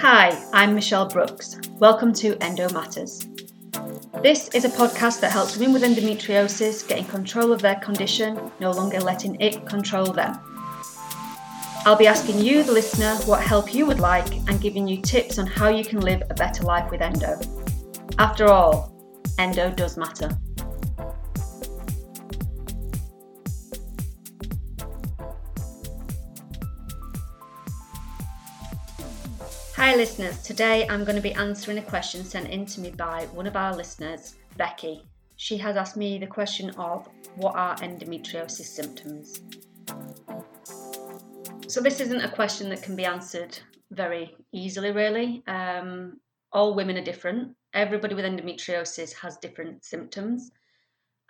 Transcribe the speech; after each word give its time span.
Hi, 0.00 0.42
I'm 0.54 0.74
Michelle 0.74 1.06
Brooks. 1.06 1.60
Welcome 1.72 2.14
to 2.14 2.34
Endo 2.42 2.70
Matters. 2.70 3.28
This 4.22 4.48
is 4.54 4.64
a 4.64 4.70
podcast 4.70 5.20
that 5.20 5.30
helps 5.30 5.58
women 5.58 5.74
with 5.74 5.82
endometriosis 5.82 6.88
get 6.88 6.96
in 7.00 7.04
control 7.04 7.52
of 7.52 7.60
their 7.60 7.74
condition, 7.74 8.50
no 8.60 8.70
longer 8.70 8.98
letting 8.98 9.38
it 9.42 9.66
control 9.66 10.06
them. 10.06 10.40
I'll 11.84 11.96
be 11.96 12.06
asking 12.06 12.38
you, 12.38 12.62
the 12.62 12.72
listener, 12.72 13.14
what 13.26 13.42
help 13.42 13.74
you 13.74 13.84
would 13.84 14.00
like 14.00 14.36
and 14.48 14.58
giving 14.58 14.88
you 14.88 15.02
tips 15.02 15.38
on 15.38 15.46
how 15.46 15.68
you 15.68 15.84
can 15.84 16.00
live 16.00 16.22
a 16.30 16.34
better 16.34 16.62
life 16.62 16.90
with 16.90 17.02
endo. 17.02 17.38
After 18.18 18.46
all, 18.46 18.94
endo 19.38 19.70
does 19.70 19.98
matter. 19.98 20.30
Hi, 29.82 29.96
listeners. 29.96 30.42
Today 30.42 30.86
I'm 30.90 31.04
going 31.04 31.16
to 31.16 31.22
be 31.22 31.32
answering 31.32 31.78
a 31.78 31.82
question 31.82 32.22
sent 32.22 32.50
in 32.50 32.66
to 32.66 32.82
me 32.82 32.90
by 32.90 33.24
one 33.32 33.46
of 33.46 33.56
our 33.56 33.74
listeners, 33.74 34.34
Becky. 34.58 35.02
She 35.36 35.56
has 35.56 35.74
asked 35.74 35.96
me 35.96 36.18
the 36.18 36.26
question 36.26 36.68
of 36.72 37.08
what 37.36 37.56
are 37.56 37.74
endometriosis 37.76 38.66
symptoms? 38.66 39.40
So, 41.66 41.80
this 41.80 41.98
isn't 41.98 42.20
a 42.20 42.28
question 42.28 42.68
that 42.68 42.82
can 42.82 42.94
be 42.94 43.06
answered 43.06 43.58
very 43.90 44.36
easily, 44.52 44.90
really. 44.90 45.42
Um, 45.46 46.20
all 46.52 46.74
women 46.74 46.98
are 46.98 47.02
different. 47.02 47.56
Everybody 47.72 48.14
with 48.14 48.26
endometriosis 48.26 49.14
has 49.14 49.38
different 49.38 49.82
symptoms, 49.86 50.50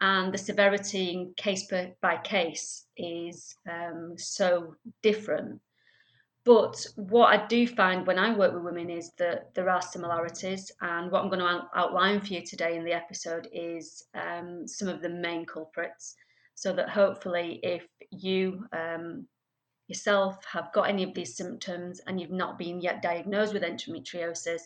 and 0.00 0.34
the 0.34 0.38
severity, 0.38 1.30
case 1.36 1.70
by 2.02 2.16
case, 2.24 2.86
is 2.96 3.54
um, 3.70 4.14
so 4.16 4.74
different 5.04 5.60
but 6.44 6.86
what 6.96 7.26
I 7.26 7.46
do 7.46 7.66
find 7.66 8.06
when 8.06 8.18
I 8.18 8.34
work 8.34 8.54
with 8.54 8.62
women 8.62 8.88
is 8.88 9.12
that 9.18 9.54
there 9.54 9.68
are 9.68 9.82
similarities, 9.82 10.72
and 10.80 11.10
what 11.10 11.22
I'm 11.22 11.28
going 11.28 11.40
to 11.40 11.68
outline 11.74 12.20
for 12.20 12.32
you 12.32 12.42
today 12.44 12.76
in 12.76 12.84
the 12.84 12.92
episode 12.92 13.48
is 13.52 14.04
um, 14.14 14.66
some 14.66 14.88
of 14.88 15.02
the 15.02 15.08
main 15.08 15.44
culprits, 15.44 16.16
so 16.54 16.72
that 16.72 16.88
hopefully, 16.88 17.60
if 17.62 17.86
you 18.10 18.64
um, 18.72 19.26
yourself 19.90 20.42
have 20.44 20.72
got 20.72 20.88
any 20.88 21.02
of 21.02 21.12
these 21.14 21.36
symptoms 21.36 22.00
and 22.06 22.20
you've 22.20 22.30
not 22.30 22.58
been 22.58 22.80
yet 22.80 23.02
diagnosed 23.02 23.52
with 23.52 23.62
endometriosis, 23.62 24.62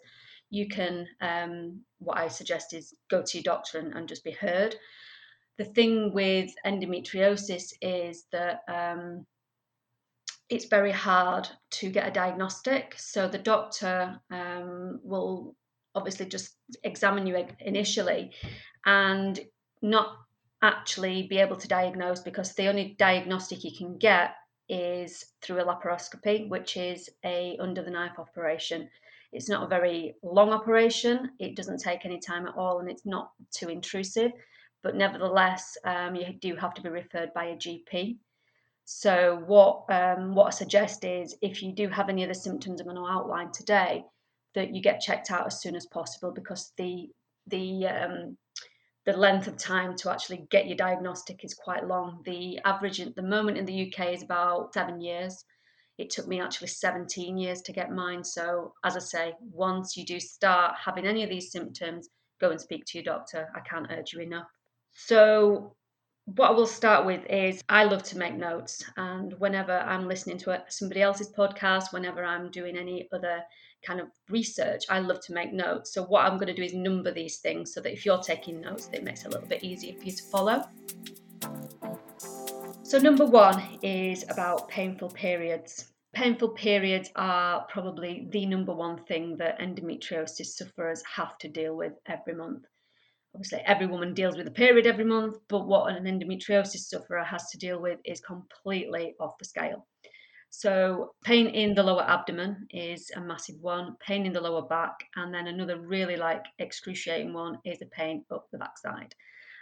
you 0.51 0.69
can, 0.69 1.09
um, 1.21 1.81
what 1.99 2.19
I 2.19 2.29
suggest 2.29 2.75
is 2.75 2.95
go 3.11 3.23
to 3.23 3.39
your 3.39 3.43
doctor 3.43 3.79
and, 3.79 3.95
and, 3.95 4.09
just 4.09 4.23
be 4.23 4.31
heard. 4.31 4.77
The 5.57 5.65
thing 5.65 6.13
with 6.13 6.55
endometriosis 6.67 7.73
is 7.81 8.27
that 8.33 8.61
um, 8.69 9.27
it's 10.49 10.67
very 10.67 10.93
hard 10.93 11.49
to 11.71 11.91
get 11.91 12.09
a 12.09 12.11
diagnostic. 12.11 12.95
So 12.99 13.29
the 13.29 13.39
doctor 13.39 14.21
um, 14.31 15.01
will 15.03 15.57
obviously 15.95 16.27
just 16.27 16.57
examine 16.83 17.27
you 17.27 17.47
initially 17.61 18.33
and 18.85 19.39
not 19.81 20.17
actually 20.63 21.27
be 21.29 21.39
able 21.39 21.57
to 21.57 21.69
diagnose 21.69 22.21
because 22.21 22.53
the 22.55 22.69
only 22.69 22.97
diagnostic 22.99 23.65
you 23.65 23.73
can 23.77 23.99
get 23.99 24.35
is 24.69 25.25
through 25.43 25.61
a 25.61 25.65
laparoscopy, 25.65 26.49
which 26.49 26.77
is 26.77 27.11
a 27.25 27.57
under 27.61 27.83
the 27.83 27.91
knife 27.91 28.19
operation. 28.19 28.89
It's 29.33 29.49
not 29.49 29.65
a 29.65 29.69
very 29.69 30.15
long 30.23 30.51
operation. 30.51 31.31
It 31.39 31.57
doesn't 31.57 31.81
take 31.81 32.07
any 32.07 32.19
time 32.19 32.47
at 32.47 32.55
all, 32.57 32.79
and 32.79 32.89
it's 32.89 33.05
not 33.05 33.33
too 33.51 33.69
intrusive. 33.69 34.31
But 34.83 34.97
nevertheless, 34.97 35.77
um, 35.85 36.15
you 36.15 36.33
do 36.41 36.57
have 36.57 36.75
to 36.75 36.83
be 36.83 36.89
referred 36.89 37.35
by 37.35 37.47
a 37.47 37.57
GP. 37.57 38.17
So 38.85 39.43
what 39.47 39.85
um, 39.89 40.35
what 40.35 40.47
I 40.47 40.51
suggest 40.51 41.05
is 41.05 41.37
if 41.41 41.63
you 41.63 41.73
do 41.73 41.89
have 41.89 42.09
any 42.09 42.23
of 42.23 42.29
the 42.29 42.35
symptoms 42.35 42.81
I'm 42.81 42.87
going 42.87 42.97
to 42.97 43.07
outline 43.07 43.51
today, 43.53 44.05
that 44.55 44.75
you 44.75 44.83
get 44.83 45.01
checked 45.01 45.31
out 45.31 45.47
as 45.47 45.61
soon 45.61 45.75
as 45.75 45.87
possible 45.87 46.33
because 46.33 46.73
the 46.77 47.09
the 47.47 47.87
um, 47.87 48.37
the 49.07 49.17
length 49.17 49.47
of 49.47 49.57
time 49.57 49.95
to 49.97 50.11
actually 50.11 50.47
get 50.51 50.67
your 50.67 50.77
diagnostic 50.77 51.45
is 51.45 51.55
quite 51.55 51.87
long. 51.87 52.23
The 52.25 52.59
average 52.65 53.01
at 53.01 53.15
the 53.15 53.23
moment 53.23 53.59
in 53.59 53.67
the 53.67 53.93
UK 53.93 54.15
is 54.15 54.23
about 54.23 54.73
seven 54.73 55.01
years. 55.01 55.45
It 55.99 56.11
took 56.11 56.27
me 56.27 56.41
actually 56.41 56.69
17 56.69 57.37
years 57.37 57.63
to 57.63 57.73
get 57.73 57.93
mine. 57.93 58.25
So, 58.25 58.73
as 58.83 58.97
I 58.97 59.01
say, 59.01 59.35
once 59.41 59.97
you 59.97 60.05
do 60.05 60.19
start 60.19 60.75
having 60.83 61.07
any 61.07 61.23
of 61.23 61.31
these 61.31 61.53
symptoms, 61.53 62.09
go 62.41 62.51
and 62.51 62.61
speak 62.61 62.85
to 62.87 62.99
your 62.99 63.05
doctor. 63.05 63.49
I 63.55 63.61
can't 63.61 63.87
urge 63.91 64.13
you 64.13 64.21
enough. 64.21 64.49
So, 64.93 65.77
what 66.27 66.51
I 66.51 66.55
will 66.55 66.67
start 66.67 67.05
with 67.05 67.25
is 67.27 67.63
I 67.69 67.85
love 67.85 68.03
to 68.05 68.19
make 68.19 68.35
notes, 68.35 68.83
and 68.97 69.35
whenever 69.39 69.79
I'm 69.79 70.09
listening 70.09 70.39
to 70.39 70.65
somebody 70.69 71.03
else's 71.03 71.31
podcast, 71.31 71.93
whenever 71.93 72.25
I'm 72.25 72.51
doing 72.51 72.79
any 72.79 73.09
other 73.13 73.43
kind 73.87 74.01
of 74.01 74.09
research, 74.31 74.85
I 74.89 75.01
love 75.01 75.21
to 75.27 75.35
make 75.35 75.53
notes. 75.53 75.93
So, 75.93 76.05
what 76.05 76.25
I'm 76.25 76.39
going 76.39 76.47
to 76.49 76.55
do 76.55 76.63
is 76.63 76.73
number 76.73 77.13
these 77.13 77.39
things 77.39 77.75
so 77.75 77.81
that 77.83 77.93
if 77.93 78.07
you're 78.07 78.19
taking 78.19 78.63
notes, 78.63 78.89
it 78.93 79.05
makes 79.05 79.25
it 79.25 79.27
a 79.27 79.31
little 79.31 79.49
bit 79.49 79.63
easier 79.63 79.99
for 79.99 80.05
you 80.05 80.13
to 80.13 80.23
follow. 80.25 80.65
So, 82.83 82.99
number 82.99 83.27
one 83.27 83.63
is 83.83 84.25
about 84.31 84.69
painful 84.69 85.11
periods. 85.11 85.93
Painful 86.15 86.51
periods 86.51 87.11
are 87.17 87.67
probably 87.69 88.29
the 88.31 88.47
number 88.47 88.73
one 88.73 89.05
thing 89.05 89.37
that 89.39 89.59
endometriosis 89.59 90.47
sufferers 90.47 91.03
have 91.05 91.37
to 91.39 91.49
deal 91.49 91.77
with 91.77 91.93
every 92.07 92.35
month 92.35 92.65
obviously 93.35 93.61
every 93.67 93.87
woman 93.87 94.15
deals 94.15 94.37
with 94.37 94.47
a 94.47 94.53
period 94.53 94.87
every 94.87 95.05
month, 95.05 95.37
but 95.49 95.67
what 95.67 95.95
an 95.95 96.05
endometriosis 96.05 96.89
sufferer 96.89 97.25
has 97.25 97.51
to 97.51 97.59
deal 97.59 97.81
with 97.81 97.99
is 98.05 98.21
completely 98.21 99.15
off 99.19 99.39
the 99.39 99.45
scale. 99.45 99.87
So, 100.51 101.15
pain 101.25 101.49
in 101.49 101.75
the 101.75 101.83
lower 101.83 102.05
abdomen 102.05 102.69
is 102.71 103.11
a 103.17 103.21
massive 103.21 103.57
one, 103.61 103.97
pain 103.99 104.25
in 104.25 104.33
the 104.33 104.41
lower 104.41 104.63
back, 104.63 104.95
and 105.17 105.35
then 105.35 105.49
another 105.49 105.81
really 105.81 106.17
like 106.17 106.45
excruciating 106.61 107.33
one 107.33 107.59
is 107.65 107.81
the 107.81 107.87
pain 107.87 108.25
up 108.31 108.47
the 108.53 108.59
backside. 108.59 109.13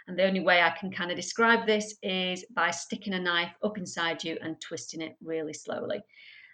And 0.07 0.19
the 0.19 0.25
only 0.25 0.41
way 0.41 0.61
I 0.61 0.69
can 0.69 0.91
kind 0.91 1.09
of 1.09 1.17
describe 1.17 1.65
this 1.65 1.95
is 2.03 2.45
by 2.55 2.69
sticking 2.69 3.13
a 3.13 3.19
knife 3.19 3.55
up 3.63 3.79
inside 3.79 4.23
you 4.23 4.37
and 4.41 4.61
twisting 4.61 5.01
it 5.01 5.15
really 5.23 5.53
slowly. 5.53 5.99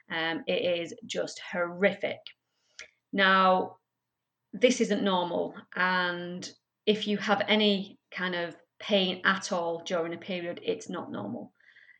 Um, 0.10 0.44
it 0.48 0.80
is 0.80 0.94
just 1.06 1.42
horrific. 1.52 2.20
Now, 3.12 3.76
this 4.54 4.80
isn't 4.80 5.04
normal, 5.04 5.54
and 5.76 6.50
if 6.86 7.08
you 7.08 7.18
have 7.18 7.42
any 7.48 7.98
kind 8.12 8.36
of 8.36 8.56
pain 8.80 9.22
at 9.26 9.52
all 9.52 9.84
during 9.86 10.14
a 10.14 10.18
period, 10.18 10.60
it's 10.64 10.90
not 10.90 11.12
normal. 11.12 11.52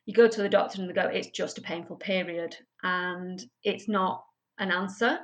You 0.06 0.14
go 0.14 0.28
to 0.28 0.42
the 0.42 0.48
doctor 0.48 0.80
and 0.80 0.88
they 0.88 0.94
go, 0.94 1.06
it's 1.06 1.28
just 1.28 1.58
a 1.58 1.62
painful 1.62 1.96
period, 1.96 2.56
and 2.82 3.40
it's 3.62 3.88
not 3.88 4.24
an 4.58 4.72
answer. 4.72 5.18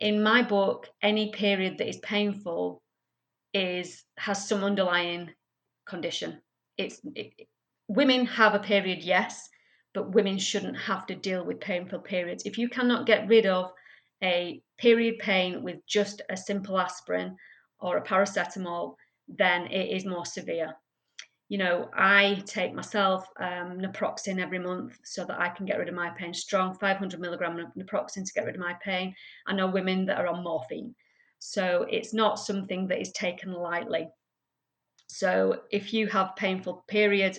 In 0.00 0.22
my 0.22 0.42
book, 0.42 0.88
any 1.02 1.30
period 1.32 1.78
that 1.78 1.88
is 1.88 1.98
painful 1.98 2.82
is 3.52 4.02
has 4.18 4.48
some 4.48 4.64
underlying 4.64 5.30
condition. 5.86 6.40
It's 6.76 7.00
it, 7.14 7.32
women 7.88 8.26
have 8.26 8.54
a 8.54 8.58
period, 8.58 9.02
yes, 9.02 9.48
but 9.94 10.12
women 10.12 10.38
shouldn't 10.38 10.76
have 10.76 11.06
to 11.06 11.14
deal 11.14 11.44
with 11.44 11.60
painful 11.60 12.00
periods. 12.00 12.44
If 12.44 12.58
you 12.58 12.68
cannot 12.68 13.06
get 13.06 13.28
rid 13.28 13.46
of 13.46 13.70
a 14.22 14.60
period 14.78 15.18
pain 15.20 15.62
with 15.62 15.76
just 15.86 16.20
a 16.28 16.36
simple 16.36 16.78
aspirin 16.78 17.36
or 17.80 17.96
a 17.96 18.02
paracetamol, 18.02 18.94
then 19.28 19.66
it 19.66 19.96
is 19.96 20.04
more 20.04 20.26
severe. 20.26 20.74
You 21.48 21.58
know, 21.58 21.90
I 21.94 22.42
take 22.46 22.74
myself 22.74 23.28
um, 23.38 23.78
naproxen 23.78 24.40
every 24.40 24.58
month 24.58 24.98
so 25.04 25.24
that 25.24 25.38
I 25.38 25.50
can 25.50 25.66
get 25.66 25.78
rid 25.78 25.88
of 25.88 25.94
my 25.94 26.10
pain. 26.10 26.32
Strong 26.32 26.78
500 26.78 27.20
milligram 27.20 27.72
naproxen 27.76 28.26
to 28.26 28.32
get 28.32 28.46
rid 28.46 28.54
of 28.54 28.60
my 28.60 28.74
pain. 28.82 29.14
I 29.46 29.54
know 29.54 29.66
women 29.66 30.06
that 30.06 30.18
are 30.18 30.26
on 30.26 30.42
morphine. 30.42 30.94
So 31.38 31.86
it's 31.90 32.14
not 32.14 32.38
something 32.38 32.88
that 32.88 33.00
is 33.00 33.12
taken 33.12 33.52
lightly. 33.52 34.08
So 35.06 35.60
if 35.70 35.92
you 35.92 36.06
have 36.06 36.36
painful 36.36 36.84
periods, 36.88 37.38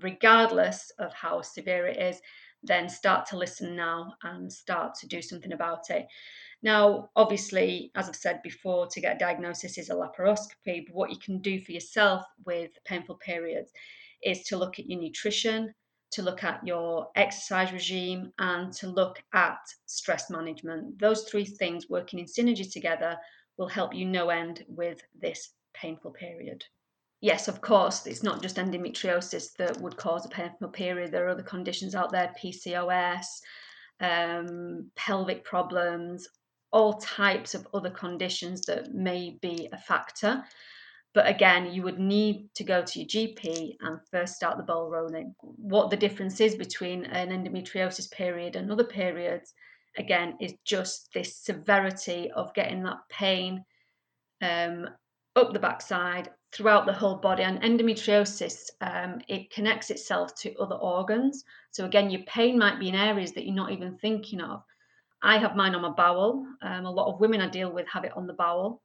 regardless 0.00 0.90
of 0.98 1.14
how 1.14 1.42
severe 1.42 1.86
it 1.86 1.96
is, 1.96 2.20
then 2.62 2.88
start 2.88 3.26
to 3.26 3.36
listen 3.36 3.76
now 3.76 4.14
and 4.22 4.52
start 4.52 4.94
to 4.96 5.06
do 5.06 5.22
something 5.22 5.52
about 5.52 5.90
it. 5.90 6.06
Now, 6.62 7.10
obviously, 7.14 7.92
as 7.94 8.08
I've 8.08 8.16
said 8.16 8.40
before, 8.42 8.88
to 8.88 9.00
get 9.00 9.16
a 9.16 9.18
diagnosis 9.18 9.78
is 9.78 9.90
a 9.90 9.94
laparoscopy, 9.94 10.86
but 10.86 10.94
what 10.94 11.10
you 11.10 11.18
can 11.18 11.40
do 11.40 11.60
for 11.60 11.72
yourself 11.72 12.24
with 12.44 12.70
painful 12.84 13.16
periods 13.16 13.70
is 14.22 14.42
to 14.44 14.56
look 14.56 14.78
at 14.78 14.90
your 14.90 15.00
nutrition, 15.00 15.72
to 16.10 16.22
look 16.22 16.42
at 16.42 16.66
your 16.66 17.08
exercise 17.14 17.72
regime, 17.72 18.32
and 18.38 18.72
to 18.72 18.88
look 18.88 19.22
at 19.34 19.58
stress 19.86 20.30
management. 20.30 20.98
Those 20.98 21.24
three 21.24 21.44
things 21.44 21.88
working 21.88 22.18
in 22.18 22.26
synergy 22.26 22.70
together 22.70 23.16
will 23.56 23.68
help 23.68 23.94
you 23.94 24.04
no 24.04 24.30
end 24.30 24.64
with 24.68 25.00
this 25.20 25.50
painful 25.74 26.10
period. 26.10 26.64
Yes, 27.20 27.48
of 27.48 27.60
course, 27.60 28.06
it's 28.06 28.22
not 28.22 28.42
just 28.42 28.56
endometriosis 28.56 29.54
that 29.56 29.80
would 29.80 29.96
cause 29.96 30.24
a 30.24 30.28
painful 30.28 30.68
period. 30.68 31.10
There 31.10 31.26
are 31.26 31.30
other 31.30 31.42
conditions 31.42 31.96
out 31.96 32.12
there, 32.12 32.32
PCOS, 32.40 33.24
um, 34.00 34.90
pelvic 34.94 35.44
problems, 35.44 36.28
all 36.70 36.94
types 36.94 37.54
of 37.54 37.66
other 37.74 37.90
conditions 37.90 38.62
that 38.66 38.94
may 38.94 39.36
be 39.42 39.68
a 39.72 39.78
factor. 39.78 40.44
But 41.12 41.26
again, 41.26 41.72
you 41.72 41.82
would 41.82 41.98
need 41.98 42.50
to 42.54 42.62
go 42.62 42.82
to 42.82 43.00
your 43.00 43.08
GP 43.08 43.76
and 43.80 43.98
first 44.12 44.36
start 44.36 44.56
the 44.56 44.62
ball 44.62 44.88
rolling. 44.88 45.34
What 45.40 45.90
the 45.90 45.96
difference 45.96 46.40
is 46.40 46.54
between 46.54 47.04
an 47.06 47.30
endometriosis 47.30 48.10
period 48.12 48.54
and 48.54 48.70
other 48.70 48.84
periods 48.84 49.54
again 49.96 50.36
is 50.40 50.54
just 50.64 51.08
this 51.12 51.36
severity 51.36 52.30
of 52.30 52.54
getting 52.54 52.84
that 52.84 52.98
pain 53.10 53.64
um, 54.40 54.88
up 55.34 55.52
the 55.52 55.58
backside 55.58 56.30
throughout 56.52 56.86
the 56.86 56.92
whole 56.92 57.16
body 57.16 57.42
and 57.42 57.60
endometriosis 57.62 58.70
um, 58.80 59.20
it 59.28 59.50
connects 59.50 59.90
itself 59.90 60.34
to 60.36 60.56
other 60.56 60.76
organs. 60.76 61.44
So 61.70 61.84
again 61.84 62.10
your 62.10 62.22
pain 62.22 62.58
might 62.58 62.80
be 62.80 62.88
in 62.88 62.94
areas 62.94 63.32
that 63.32 63.44
you're 63.44 63.54
not 63.54 63.72
even 63.72 63.98
thinking 63.98 64.40
of. 64.40 64.62
I 65.22 65.38
have 65.38 65.56
mine 65.56 65.74
on 65.74 65.82
my 65.82 65.90
bowel. 65.90 66.46
Um, 66.62 66.86
a 66.86 66.90
lot 66.90 67.12
of 67.12 67.20
women 67.20 67.40
i 67.40 67.48
deal 67.48 67.72
with 67.72 67.88
have 67.88 68.04
it 68.04 68.16
on 68.16 68.26
the 68.26 68.34
bowel. 68.34 68.82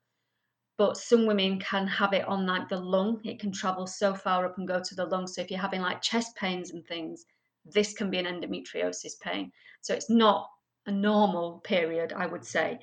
But 0.77 0.98
some 0.98 1.25
women 1.27 1.60
can 1.60 1.86
have 1.88 2.13
it 2.13 2.27
on 2.27 2.45
like 2.48 2.68
the 2.68 2.80
lung. 2.80 3.21
It 3.24 3.39
can 3.39 3.51
travel 3.51 3.86
so 3.86 4.13
far 4.13 4.45
up 4.45 4.57
and 4.57 4.68
go 4.68 4.81
to 4.83 4.95
the 4.95 5.06
lung. 5.06 5.27
So 5.27 5.42
if 5.42 5.51
you're 5.51 5.59
having 5.59 5.81
like 5.81 6.01
chest 6.01 6.36
pains 6.36 6.71
and 6.71 6.86
things 6.86 7.25
this 7.66 7.94
can 7.94 8.09
be 8.09 8.18
an 8.18 8.25
endometriosis 8.25 9.18
pain. 9.21 9.50
So 9.81 9.94
it's 9.94 10.09
not 10.09 10.50
a 10.86 10.92
normal 10.92 11.59
period 11.59 12.13
i 12.13 12.25
would 12.25 12.45
say 12.45 12.80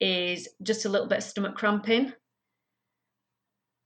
is 0.00 0.48
just 0.62 0.84
a 0.84 0.88
little 0.88 1.06
bit 1.06 1.18
of 1.18 1.24
stomach 1.24 1.54
cramping 1.54 2.12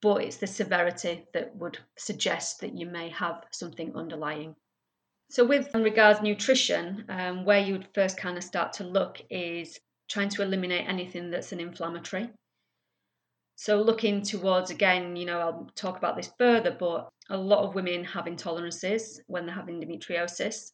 but 0.00 0.22
it's 0.22 0.36
the 0.36 0.46
severity 0.46 1.26
that 1.34 1.54
would 1.56 1.78
suggest 1.96 2.60
that 2.60 2.76
you 2.76 2.86
may 2.86 3.08
have 3.10 3.44
something 3.50 3.94
underlying. 3.96 4.54
So, 5.30 5.44
with 5.44 5.74
regards 5.74 6.22
nutrition, 6.22 7.04
um, 7.08 7.44
where 7.44 7.60
you 7.60 7.72
would 7.72 7.88
first 7.94 8.16
kind 8.16 8.38
of 8.38 8.44
start 8.44 8.72
to 8.74 8.84
look 8.84 9.20
is 9.28 9.78
trying 10.08 10.30
to 10.30 10.42
eliminate 10.42 10.88
anything 10.88 11.30
that's 11.30 11.52
an 11.52 11.60
inflammatory. 11.60 12.30
So, 13.56 13.82
looking 13.82 14.22
towards 14.22 14.70
again, 14.70 15.16
you 15.16 15.26
know, 15.26 15.40
I'll 15.40 15.70
talk 15.74 15.98
about 15.98 16.16
this 16.16 16.30
further, 16.38 16.70
but 16.70 17.08
a 17.28 17.36
lot 17.36 17.64
of 17.64 17.74
women 17.74 18.04
have 18.04 18.24
intolerances 18.24 19.20
when 19.26 19.46
they 19.46 19.52
have 19.52 19.66
endometriosis. 19.66 20.70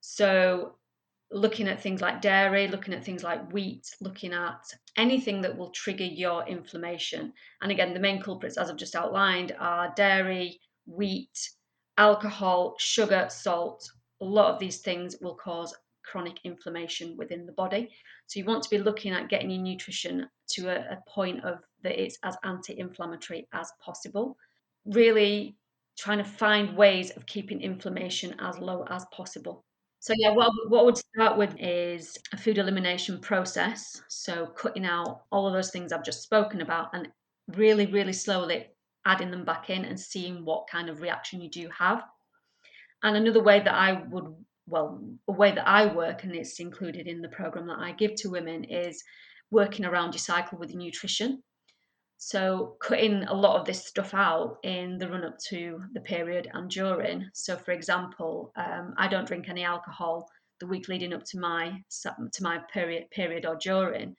So, 0.00 0.76
looking 1.32 1.66
at 1.66 1.82
things 1.82 2.00
like 2.00 2.20
dairy, 2.20 2.68
looking 2.68 2.94
at 2.94 3.04
things 3.04 3.24
like 3.24 3.50
wheat, 3.52 3.90
looking 4.00 4.32
at 4.32 4.62
anything 4.96 5.40
that 5.42 5.56
will 5.56 5.70
trigger 5.70 6.04
your 6.04 6.46
inflammation. 6.46 7.32
And 7.62 7.72
again, 7.72 7.94
the 7.94 8.00
main 8.00 8.20
culprits, 8.20 8.58
as 8.58 8.70
I've 8.70 8.76
just 8.76 8.94
outlined, 8.94 9.54
are 9.58 9.92
dairy, 9.96 10.60
wheat, 10.86 11.50
alcohol, 11.96 12.74
sugar, 12.78 13.26
salt. 13.30 13.90
A 14.20 14.24
lot 14.24 14.52
of 14.52 14.60
these 14.60 14.80
things 14.80 15.16
will 15.20 15.34
cause 15.34 15.74
chronic 16.04 16.38
inflammation 16.44 17.16
within 17.16 17.46
the 17.46 17.52
body. 17.52 17.90
So 18.26 18.38
you 18.38 18.44
want 18.44 18.62
to 18.64 18.70
be 18.70 18.78
looking 18.78 19.12
at 19.12 19.28
getting 19.28 19.50
your 19.50 19.62
nutrition 19.62 20.28
to 20.50 20.68
a, 20.68 20.94
a 20.94 20.98
point 21.08 21.44
of 21.44 21.60
that 21.82 22.00
it's 22.00 22.18
as 22.22 22.36
anti-inflammatory 22.44 23.48
as 23.52 23.72
possible. 23.84 24.36
Really 24.84 25.56
trying 25.98 26.18
to 26.18 26.24
find 26.24 26.76
ways 26.76 27.10
of 27.10 27.26
keeping 27.26 27.60
inflammation 27.60 28.34
as 28.40 28.58
low 28.58 28.84
as 28.90 29.04
possible. 29.12 29.64
So 30.02 30.14
yeah, 30.18 30.30
what 30.30 30.50
what 30.68 30.84
would 30.84 30.96
start 30.96 31.38
with 31.38 31.54
is 31.60 32.18
a 32.32 32.36
food 32.36 32.58
elimination 32.58 33.20
process. 33.20 34.02
So 34.08 34.46
cutting 34.46 34.84
out 34.84 35.22
all 35.30 35.46
of 35.46 35.52
those 35.52 35.70
things 35.70 35.92
I've 35.92 36.04
just 36.04 36.24
spoken 36.24 36.60
about 36.60 36.88
and 36.92 37.06
really, 37.54 37.86
really 37.86 38.12
slowly 38.12 38.66
adding 39.06 39.30
them 39.30 39.44
back 39.44 39.70
in 39.70 39.84
and 39.84 39.98
seeing 39.98 40.44
what 40.44 40.68
kind 40.68 40.88
of 40.88 41.02
reaction 41.02 41.40
you 41.40 41.48
do 41.48 41.68
have. 41.78 42.02
And 43.04 43.16
another 43.16 43.44
way 43.44 43.60
that 43.60 43.74
I 43.74 44.02
would 44.10 44.34
well, 44.66 45.00
a 45.28 45.32
way 45.32 45.52
that 45.52 45.68
I 45.68 45.94
work 45.94 46.24
and 46.24 46.34
it's 46.34 46.58
included 46.58 47.06
in 47.06 47.22
the 47.22 47.28
program 47.28 47.68
that 47.68 47.78
I 47.78 47.92
give 47.92 48.16
to 48.16 48.30
women 48.30 48.64
is 48.64 49.04
working 49.52 49.84
around 49.84 50.14
your 50.14 50.18
cycle 50.18 50.58
with 50.58 50.74
nutrition. 50.74 51.44
So, 52.24 52.76
cutting 52.78 53.24
a 53.24 53.34
lot 53.34 53.58
of 53.58 53.66
this 53.66 53.84
stuff 53.84 54.14
out 54.14 54.58
in 54.62 54.96
the 54.96 55.08
run 55.08 55.24
up 55.24 55.38
to 55.48 55.82
the 55.92 56.00
period 56.00 56.48
and 56.54 56.70
during. 56.70 57.28
So, 57.34 57.56
for 57.56 57.72
example, 57.72 58.52
um, 58.54 58.94
I 58.96 59.08
don't 59.08 59.26
drink 59.26 59.48
any 59.48 59.64
alcohol 59.64 60.30
the 60.60 60.68
week 60.68 60.86
leading 60.86 61.12
up 61.12 61.24
to 61.24 61.40
my 61.40 61.82
to 62.04 62.42
my 62.42 62.58
period 62.72 63.10
period 63.10 63.44
or 63.44 63.56
during, 63.56 64.14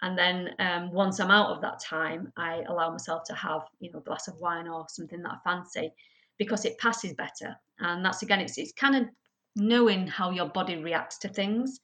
and 0.00 0.16
then 0.16 0.50
um, 0.60 0.92
once 0.92 1.18
I'm 1.18 1.32
out 1.32 1.50
of 1.50 1.60
that 1.62 1.80
time, 1.80 2.32
I 2.36 2.62
allow 2.68 2.92
myself 2.92 3.24
to 3.24 3.34
have 3.34 3.62
you 3.80 3.90
know 3.90 3.98
a 3.98 4.02
glass 4.02 4.28
of 4.28 4.38
wine 4.38 4.68
or 4.68 4.86
something 4.88 5.20
that 5.22 5.32
I 5.32 5.38
fancy 5.42 5.92
because 6.38 6.64
it 6.64 6.78
passes 6.78 7.14
better. 7.14 7.56
And 7.80 8.04
that's 8.04 8.22
again, 8.22 8.38
it's 8.38 8.58
it's 8.58 8.72
kind 8.72 8.94
of 8.94 9.08
knowing 9.56 10.06
how 10.06 10.30
your 10.30 10.50
body 10.50 10.76
reacts 10.76 11.18
to 11.18 11.28
things. 11.28 11.80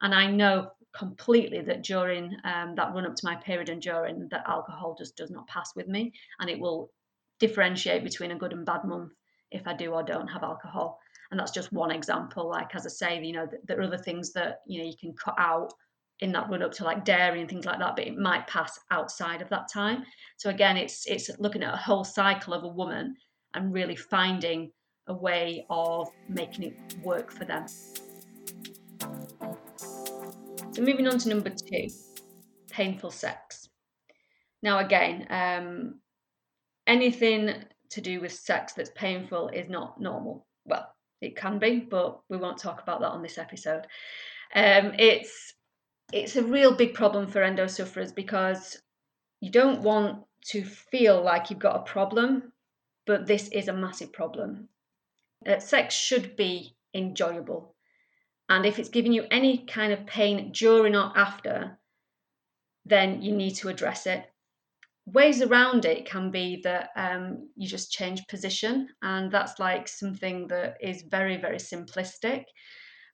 And 0.00 0.14
I 0.14 0.30
know 0.30 0.70
completely 0.98 1.60
that 1.60 1.82
during 1.82 2.36
um, 2.44 2.74
that 2.74 2.92
run 2.92 3.06
up 3.06 3.14
to 3.14 3.26
my 3.26 3.36
period 3.36 3.68
and 3.68 3.80
during 3.80 4.28
that 4.30 4.44
alcohol 4.46 4.96
just 4.98 5.16
does 5.16 5.30
not 5.30 5.46
pass 5.46 5.74
with 5.76 5.86
me 5.86 6.12
and 6.40 6.50
it 6.50 6.58
will 6.58 6.90
differentiate 7.38 8.02
between 8.02 8.32
a 8.32 8.36
good 8.36 8.52
and 8.52 8.66
bad 8.66 8.84
month 8.84 9.12
if 9.50 9.66
I 9.66 9.74
do 9.74 9.92
or 9.92 10.02
don't 10.02 10.26
have 10.28 10.42
alcohol. 10.42 10.98
And 11.30 11.38
that's 11.38 11.52
just 11.52 11.72
one 11.72 11.90
example. 11.90 12.48
Like 12.48 12.74
as 12.74 12.84
I 12.84 12.90
say 12.90 13.24
you 13.24 13.32
know 13.32 13.48
there 13.64 13.78
are 13.78 13.84
other 13.84 13.98
things 13.98 14.32
that 14.32 14.60
you 14.66 14.80
know 14.80 14.88
you 14.88 14.96
can 15.00 15.14
cut 15.14 15.36
out 15.38 15.72
in 16.20 16.32
that 16.32 16.50
run 16.50 16.62
up 16.62 16.72
to 16.72 16.84
like 16.84 17.04
dairy 17.04 17.40
and 17.40 17.48
things 17.48 17.64
like 17.64 17.78
that 17.78 17.94
but 17.94 18.04
it 18.04 18.18
might 18.18 18.48
pass 18.48 18.78
outside 18.90 19.40
of 19.40 19.48
that 19.50 19.68
time. 19.72 20.04
So 20.36 20.50
again 20.50 20.76
it's 20.76 21.06
it's 21.06 21.30
looking 21.38 21.62
at 21.62 21.74
a 21.74 21.78
whole 21.78 22.04
cycle 22.04 22.54
of 22.54 22.64
a 22.64 22.68
woman 22.68 23.14
and 23.54 23.72
really 23.72 23.96
finding 23.96 24.72
a 25.06 25.14
way 25.14 25.64
of 25.70 26.08
making 26.28 26.64
it 26.64 26.96
work 27.02 27.30
for 27.30 27.44
them 27.44 27.66
so 30.78 30.84
moving 30.84 31.08
on 31.08 31.18
to 31.18 31.28
number 31.28 31.50
two, 31.50 31.88
painful 32.70 33.10
sex. 33.10 33.68
Now 34.62 34.78
again, 34.78 35.26
um, 35.28 35.98
anything 36.86 37.64
to 37.90 38.00
do 38.00 38.20
with 38.20 38.30
sex 38.30 38.74
that's 38.74 38.92
painful 38.94 39.48
is 39.48 39.68
not 39.68 40.00
normal. 40.00 40.46
Well, 40.66 40.88
it 41.20 41.34
can 41.34 41.58
be, 41.58 41.80
but 41.80 42.20
we 42.28 42.36
won't 42.36 42.58
talk 42.58 42.80
about 42.80 43.00
that 43.00 43.10
on 43.10 43.22
this 43.22 43.38
episode. 43.38 43.88
Um, 44.54 44.92
it's 45.00 45.52
it's 46.12 46.36
a 46.36 46.44
real 46.44 46.72
big 46.72 46.94
problem 46.94 47.26
for 47.26 47.42
endo 47.42 47.66
sufferers 47.66 48.12
because 48.12 48.80
you 49.40 49.50
don't 49.50 49.82
want 49.82 50.22
to 50.50 50.62
feel 50.64 51.20
like 51.20 51.50
you've 51.50 51.58
got 51.58 51.80
a 51.80 51.90
problem, 51.90 52.52
but 53.04 53.26
this 53.26 53.48
is 53.48 53.66
a 53.66 53.72
massive 53.72 54.12
problem. 54.12 54.68
Uh, 55.44 55.58
sex 55.58 55.96
should 55.96 56.36
be 56.36 56.76
enjoyable. 56.94 57.74
And 58.48 58.64
if 58.64 58.78
it's 58.78 58.88
giving 58.88 59.12
you 59.12 59.24
any 59.30 59.66
kind 59.66 59.92
of 59.92 60.06
pain 60.06 60.52
during 60.52 60.96
or 60.96 61.12
after, 61.16 61.78
then 62.84 63.20
you 63.22 63.32
need 63.32 63.54
to 63.56 63.68
address 63.68 64.06
it. 64.06 64.24
Ways 65.06 65.42
around 65.42 65.84
it 65.84 66.06
can 66.06 66.30
be 66.30 66.60
that 66.64 66.90
um, 66.96 67.48
you 67.56 67.66
just 67.66 67.92
change 67.92 68.26
position, 68.26 68.88
and 69.02 69.30
that's 69.30 69.58
like 69.58 69.88
something 69.88 70.48
that 70.48 70.76
is 70.80 71.02
very, 71.10 71.36
very 71.38 71.56
simplistic. 71.56 72.44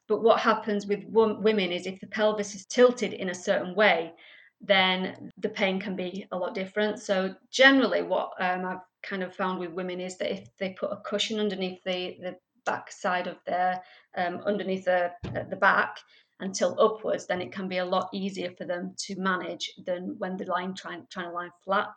But 0.09 0.23
what 0.23 0.41
happens 0.41 0.87
with 0.87 1.05
women 1.07 1.73
is 1.73 1.87
if 1.87 2.01
the 2.01 2.09
pelvis 2.09 2.55
is 2.55 2.67
tilted 2.67 3.13
in 3.13 3.31
a 3.31 3.35
certain 3.35 3.75
way, 3.75 4.13
then 4.61 5.31
the 5.39 5.49
pain 5.49 5.81
can 5.81 5.97
be 5.97 6.27
a 6.33 6.37
lot 6.37 6.55
different. 6.55 6.99
So, 6.99 7.35
generally, 7.51 8.03
what 8.03 8.33
um, 8.41 8.65
I've 8.65 8.85
kind 9.03 9.23
of 9.23 9.35
found 9.35 9.61
with 9.61 9.73
women 9.73 10.01
is 10.01 10.17
that 10.19 10.33
if 10.33 10.49
they 10.59 10.71
put 10.71 10.93
a 10.93 11.01
cushion 11.05 11.39
underneath 11.39 11.83
the, 11.85 12.17
the 12.21 12.37
back 12.65 12.91
side 12.91 13.27
of 13.27 13.37
their 13.47 13.83
um, 14.17 14.41
underneath 14.47 14.85
the, 14.85 15.11
the 15.51 15.57
back 15.57 15.99
until 16.41 16.81
upwards, 16.81 17.27
then 17.27 17.41
it 17.41 17.53
can 17.53 17.69
be 17.69 17.79
a 17.79 17.85
lot 17.85 18.09
easier 18.13 18.51
for 18.57 18.65
them 18.65 18.95
to 18.99 19.19
manage 19.19 19.71
than 19.87 20.17
when 20.19 20.37
they're 20.37 20.47
lying 20.47 20.75
trying, 20.75 21.07
trying 21.11 21.29
to 21.29 21.35
lie 21.35 21.49
flat. 21.65 21.95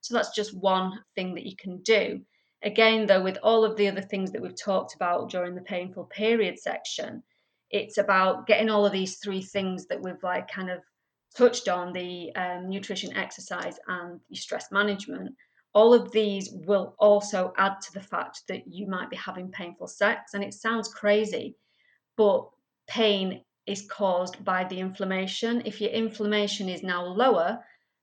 So 0.00 0.14
that's 0.14 0.34
just 0.34 0.56
one 0.56 0.92
thing 1.14 1.34
that 1.34 1.46
you 1.46 1.56
can 1.56 1.80
do. 1.82 2.20
Again, 2.62 3.06
though, 3.06 3.22
with 3.22 3.38
all 3.42 3.64
of 3.64 3.76
the 3.76 3.88
other 3.88 4.00
things 4.00 4.32
that 4.32 4.42
we've 4.42 4.60
talked 4.60 4.94
about 4.94 5.30
during 5.30 5.54
the 5.54 5.62
painful 5.62 6.04
period 6.04 6.58
section, 6.58 7.22
it's 7.70 7.98
about 7.98 8.46
getting 8.46 8.70
all 8.70 8.86
of 8.86 8.92
these 8.92 9.18
three 9.18 9.42
things 9.42 9.86
that 9.86 10.00
we've 10.00 10.22
like 10.22 10.50
kind 10.50 10.70
of 10.70 10.80
touched 11.36 11.68
on 11.68 11.92
the 11.92 12.34
um, 12.34 12.68
nutrition, 12.68 13.16
exercise, 13.16 13.78
and 13.86 14.18
stress 14.32 14.72
management 14.72 15.34
all 15.74 15.92
of 15.94 16.10
these 16.12 16.50
will 16.52 16.94
also 16.98 17.52
add 17.56 17.80
to 17.82 17.92
the 17.92 18.02
fact 18.02 18.42
that 18.48 18.62
you 18.66 18.86
might 18.86 19.10
be 19.10 19.16
having 19.16 19.50
painful 19.50 19.86
sex. 19.86 20.34
And 20.34 20.42
it 20.42 20.54
sounds 20.54 20.92
crazy, 20.92 21.56
but 22.16 22.48
pain 22.88 23.42
is 23.66 23.86
caused 23.90 24.42
by 24.44 24.64
the 24.64 24.80
inflammation. 24.80 25.62
If 25.64 25.80
your 25.80 25.90
inflammation 25.90 26.68
is 26.68 26.82
now 26.82 27.04
lower, 27.04 27.58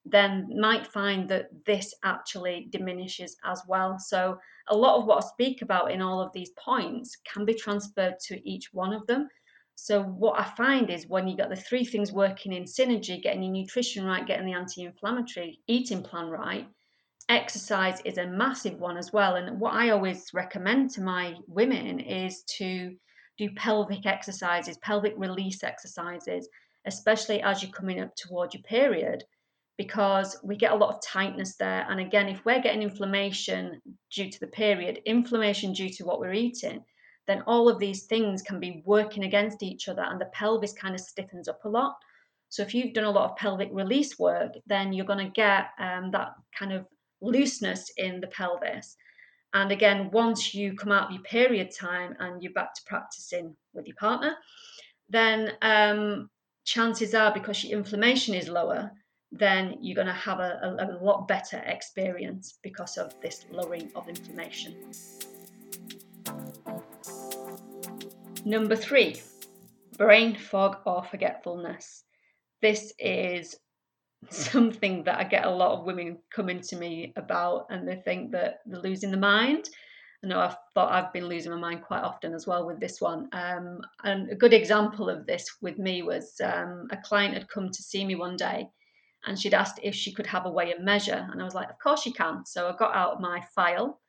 then 0.06 0.48
might 0.60 0.86
find 0.86 1.28
that 1.30 1.48
this 1.66 1.94
actually 2.04 2.68
diminishes 2.70 3.36
as 3.44 3.62
well. 3.68 3.98
So 3.98 4.38
a 4.68 4.76
lot 4.76 5.00
of 5.00 5.06
what 5.06 5.24
I 5.24 5.28
speak 5.28 5.64
about 5.64 5.92
in 5.92 6.02
all 6.02 6.22
of 6.22 6.32
these 6.34 6.52
points 6.52 7.18
can 7.32 7.46
be 7.46 7.56
transferred 7.56 8.20
to 8.28 8.50
each 8.50 8.70
one 8.72 8.94
of 8.94 9.06
them. 9.08 9.28
So 9.74 10.04
what 10.04 10.40
I 10.40 10.44
find 10.56 10.90
is 10.90 11.08
when 11.08 11.28
you 11.28 11.36
got 11.36 11.50
the 11.50 11.56
three 11.56 11.84
things 11.84 12.14
working 12.14 12.54
in 12.54 12.64
synergy, 12.64 13.22
getting 13.22 13.44
your 13.44 13.52
nutrition 13.52 14.06
right, 14.06 14.26
getting 14.26 14.46
the 14.46 14.54
anti-inflammatory 14.54 15.60
eating 15.68 16.04
plan 16.04 16.28
right, 16.28 16.68
exercise 17.30 18.02
is 18.06 18.18
a 18.18 18.28
massive 18.28 18.80
one 18.80 18.98
as 18.98 19.12
well. 19.12 19.36
And 19.36 19.60
what 19.60 19.74
I 19.74 19.90
always 19.90 20.34
recommend 20.34 20.92
to 20.92 21.02
my 21.02 21.36
women 21.48 22.00
is 22.00 22.44
to 22.58 22.96
do 23.38 23.50
pelvic 23.56 24.06
exercises, 24.06 24.78
pelvic 24.78 25.14
release 25.18 25.64
exercises, 25.64 26.48
especially 26.86 27.42
as 27.42 27.62
you're 27.62 27.72
coming 27.72 28.00
up 28.00 28.16
toward 28.16 28.54
your 28.54 28.64
period, 28.64 29.24
because 29.78 30.38
we 30.44 30.56
get 30.56 30.72
a 30.72 30.76
lot 30.76 30.94
of 30.94 31.02
tightness 31.02 31.56
there. 31.58 31.86
And 31.90 32.00
again, 32.00 32.30
if 32.30 32.46
we're 32.46 32.62
getting 32.62 32.84
inflammation 32.84 33.82
due 34.12 34.30
to 34.30 34.40
the 34.40 34.48
period, 34.48 35.02
inflammation 35.06 35.74
due 35.74 35.90
to 35.90 36.06
what 36.06 36.20
we're 36.20 36.34
eating, 36.34 36.84
then 37.28 37.42
all 37.48 37.68
of 37.68 37.80
these 37.80 38.04
things 38.04 38.42
can 38.42 38.60
be 38.60 38.84
working 38.86 39.24
against 39.24 39.64
each 39.64 39.90
other 39.90 40.04
and 40.04 40.22
the 40.22 40.26
pelvis 40.28 40.74
kind 40.74 40.94
of 40.94 41.02
stiffens 41.02 41.48
up 41.48 41.66
a 41.66 41.70
lot. 41.70 41.96
So 42.50 42.62
if 42.62 42.74
you've 42.74 42.94
done 42.94 43.06
a 43.06 43.12
lot 43.12 43.32
of 43.32 43.38
pelvic 43.38 43.70
release 43.72 44.18
work, 44.20 44.54
then 44.68 44.94
you're 44.94 45.06
going 45.06 45.26
to 45.26 45.32
get 45.32 45.70
um, 45.80 46.12
that 46.12 46.36
kind 46.58 46.72
of 46.72 46.86
looseness 47.22 47.92
in 47.98 48.20
the 48.22 48.28
pelvis. 48.28 48.96
And 49.54 49.72
again, 49.72 50.10
once 50.12 50.54
you 50.54 50.76
come 50.76 50.92
out 50.92 51.08
of 51.08 51.12
your 51.14 51.24
period 51.24 51.72
time 51.72 52.16
and 52.20 52.44
you're 52.44 52.54
back 52.54 52.74
to 52.76 52.82
practicing 52.86 53.56
with 53.74 53.88
your 53.88 53.96
partner, 53.96 54.36
then 55.10 55.54
um, 55.62 56.30
chances 56.66 57.14
are 57.14 57.34
because 57.34 57.64
your 57.64 57.80
inflammation 57.80 58.34
is 58.34 58.50
lower, 58.50 58.92
then 59.32 59.78
you're 59.82 59.96
going 59.96 60.08
to 60.08 60.14
have 60.14 60.40
a, 60.40 60.60
a, 60.62 60.86
a 60.86 61.04
lot 61.04 61.28
better 61.28 61.58
experience 61.66 62.58
because 62.64 62.98
of 62.98 63.14
this 63.22 63.46
lowering 63.52 63.92
of 63.96 64.10
inflammation. 64.10 64.76
Number 68.46 68.76
three, 68.76 69.22
brain 69.98 70.36
fog 70.36 70.78
or 70.86 71.04
forgetfulness. 71.04 72.04
This 72.62 72.94
is 73.00 73.56
something 74.30 75.04
that 75.04 75.20
I 75.20 75.24
get 75.24 75.46
a 75.46 75.50
lot 75.50 75.78
of 75.80 75.86
women 75.86 76.18
coming 76.34 76.62
to 76.62 76.76
me 76.76 77.14
about, 77.16 77.68
and 77.70 77.88
they 77.88 77.96
think 77.96 78.32
that 78.32 78.60
they're 78.66 78.82
losing 78.82 79.12
the 79.12 79.18
mind. 79.18 79.70
I 80.24 80.28
know 80.28 80.40
I've 80.40 80.58
thought 80.74 80.92
I've 80.92 81.14
been 81.14 81.28
losing 81.28 81.52
my 81.52 81.58
mind 81.58 81.84
quite 81.84 82.02
often 82.02 82.34
as 82.34 82.48
well 82.48 82.66
with 82.66 82.80
this 82.80 83.00
one. 83.00 83.30
Um, 83.32 83.82
and 84.04 84.30
a 84.32 84.36
good 84.36 84.54
example 84.54 85.10
of 85.10 85.28
this 85.28 85.46
with 85.62 85.78
me 85.78 86.02
was 86.02 86.34
um, 86.44 86.88
a 86.92 86.98
client 86.98 87.36
had 87.36 87.48
come 87.48 87.70
to 87.70 87.84
see 87.84 88.04
me 88.04 88.16
one 88.16 88.36
day 88.36 88.68
and 89.26 89.40
she'd 89.40 89.54
asked 89.54 89.80
if 89.84 89.94
she 89.94 90.14
could 90.14 90.28
have 90.28 90.46
a 90.46 90.52
weigh 90.52 90.72
and 90.72 90.86
measure. 90.86 91.28
And 91.32 91.42
I 91.42 91.46
was 91.46 91.56
like, 91.56 91.70
Of 91.70 91.80
course 91.80 92.06
you 92.06 92.14
can. 92.14 92.46
So 92.46 92.70
I 92.70 92.76
got 92.76 92.96
out 92.96 93.22
my 93.22 93.42
file 93.54 94.00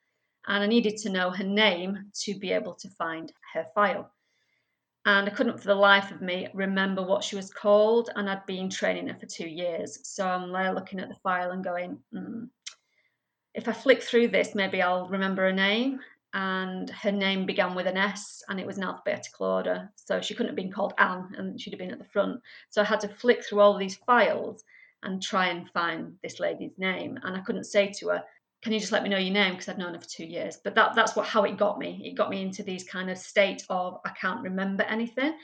and 0.46 0.62
I 0.62 0.66
needed 0.66 0.96
to 0.98 1.10
know 1.10 1.30
her 1.30 1.44
name 1.44 2.10
to 2.22 2.38
be 2.38 2.52
able 2.52 2.74
to 2.74 2.88
find 2.90 3.32
her 3.54 3.66
file. 3.74 4.10
And 5.06 5.28
I 5.28 5.30
couldn't 5.30 5.60
for 5.60 5.68
the 5.68 5.74
life 5.74 6.10
of 6.10 6.20
me 6.20 6.48
remember 6.52 7.00
what 7.00 7.22
she 7.22 7.36
was 7.36 7.48
called. 7.48 8.10
And 8.16 8.28
I'd 8.28 8.44
been 8.44 8.68
training 8.68 9.06
her 9.06 9.14
for 9.14 9.26
two 9.26 9.48
years. 9.48 10.00
So 10.02 10.26
I'm 10.26 10.52
there 10.52 10.74
looking 10.74 10.98
at 10.98 11.08
the 11.08 11.14
file 11.22 11.52
and 11.52 11.62
going, 11.62 11.98
mm, 12.12 12.48
if 13.54 13.68
I 13.68 13.72
flick 13.72 14.02
through 14.02 14.28
this, 14.28 14.56
maybe 14.56 14.82
I'll 14.82 15.08
remember 15.08 15.42
her 15.42 15.52
name. 15.52 16.00
And 16.34 16.90
her 16.90 17.12
name 17.12 17.46
began 17.46 17.76
with 17.76 17.86
an 17.86 17.96
S 17.96 18.42
and 18.48 18.58
it 18.58 18.66
was 18.66 18.78
in 18.78 18.84
alphabetical 18.84 19.46
order. 19.46 19.88
So 19.94 20.20
she 20.20 20.34
couldn't 20.34 20.50
have 20.50 20.56
been 20.56 20.72
called 20.72 20.92
Anne 20.98 21.32
and 21.38 21.58
she'd 21.58 21.72
have 21.72 21.78
been 21.78 21.92
at 21.92 21.98
the 21.98 22.04
front. 22.04 22.40
So 22.70 22.82
I 22.82 22.84
had 22.84 23.00
to 23.00 23.08
flick 23.08 23.44
through 23.44 23.60
all 23.60 23.78
these 23.78 23.94
files 23.94 24.64
and 25.04 25.22
try 25.22 25.46
and 25.46 25.70
find 25.70 26.16
this 26.24 26.40
lady's 26.40 26.76
name. 26.78 27.18
And 27.22 27.36
I 27.36 27.40
couldn't 27.40 27.64
say 27.64 27.92
to 27.98 28.08
her, 28.08 28.24
can 28.66 28.72
you 28.72 28.80
just 28.80 28.90
let 28.90 29.04
me 29.04 29.08
know 29.08 29.16
your 29.16 29.32
name 29.32 29.52
because 29.52 29.68
I'd 29.68 29.78
known 29.78 29.94
her 29.94 30.00
for 30.00 30.08
two 30.08 30.24
years. 30.24 30.58
But 30.64 30.74
that 30.74 30.96
that's 30.96 31.14
what 31.14 31.24
how 31.24 31.44
it 31.44 31.56
got 31.56 31.78
me. 31.78 32.02
It 32.04 32.16
got 32.16 32.30
me 32.30 32.42
into 32.42 32.64
these 32.64 32.82
kind 32.82 33.08
of 33.08 33.16
state 33.16 33.62
of 33.70 34.00
I 34.04 34.10
can't 34.20 34.42
remember 34.42 34.82
anything. 34.82 35.38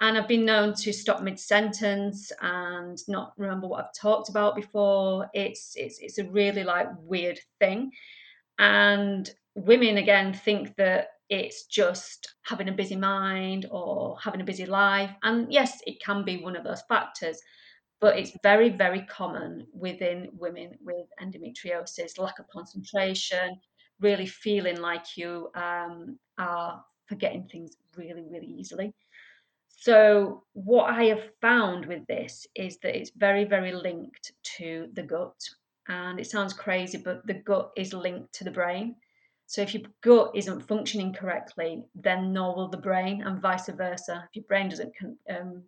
And 0.00 0.18
I've 0.18 0.26
been 0.26 0.44
known 0.44 0.74
to 0.74 0.92
stop 0.92 1.22
mid 1.22 1.38
sentence 1.38 2.32
and 2.42 2.98
not 3.06 3.34
remember 3.36 3.68
what 3.68 3.84
I've 3.84 3.94
talked 3.94 4.30
about 4.30 4.56
before. 4.56 5.28
It's 5.32 5.74
it's 5.76 6.00
it's 6.00 6.18
a 6.18 6.28
really 6.28 6.64
like 6.64 6.88
weird 6.98 7.38
thing. 7.60 7.92
And 8.58 9.30
women 9.54 9.98
again 9.98 10.32
think 10.32 10.74
that 10.74 11.10
it's 11.28 11.66
just 11.66 12.34
having 12.42 12.68
a 12.68 12.72
busy 12.72 12.96
mind 12.96 13.66
or 13.70 14.18
having 14.20 14.40
a 14.40 14.44
busy 14.44 14.66
life. 14.66 15.12
And 15.22 15.52
yes, 15.52 15.82
it 15.86 16.02
can 16.04 16.24
be 16.24 16.38
one 16.38 16.56
of 16.56 16.64
those 16.64 16.82
factors, 16.88 17.40
but 18.00 18.18
it's 18.18 18.32
very, 18.42 18.68
very 18.68 19.02
common 19.02 19.66
within 19.72 20.28
women 20.32 20.72
with 20.80 21.06
endometriosis, 21.22 22.18
lack 22.18 22.38
of 22.38 22.48
concentration, 22.48 23.58
really 24.00 24.26
feeling 24.26 24.80
like 24.80 25.16
you 25.16 25.48
um, 25.54 26.18
are 26.38 26.84
forgetting 27.06 27.48
things 27.50 27.76
really, 27.96 28.26
really 28.30 28.46
easily. 28.46 28.94
So, 29.68 30.42
what 30.52 30.90
I 30.90 31.04
have 31.04 31.22
found 31.40 31.86
with 31.86 32.06
this 32.06 32.46
is 32.54 32.78
that 32.78 32.96
it's 32.96 33.12
very, 33.16 33.44
very 33.44 33.72
linked 33.72 34.32
to 34.56 34.88
the 34.94 35.02
gut. 35.02 35.38
And 35.88 36.18
it 36.18 36.26
sounds 36.26 36.52
crazy, 36.52 36.98
but 36.98 37.26
the 37.26 37.34
gut 37.34 37.70
is 37.76 37.92
linked 37.92 38.32
to 38.34 38.44
the 38.44 38.50
brain. 38.50 38.96
So, 39.46 39.62
if 39.62 39.74
your 39.74 39.84
gut 40.02 40.32
isn't 40.34 40.66
functioning 40.66 41.12
correctly, 41.12 41.84
then 41.94 42.32
nor 42.32 42.56
will 42.56 42.68
the 42.68 42.78
brain, 42.78 43.22
and 43.22 43.40
vice 43.40 43.68
versa. 43.68 44.28
If 44.30 44.36
your 44.36 44.44
brain 44.48 44.70
doesn't 44.70 44.92
um, 45.30 45.62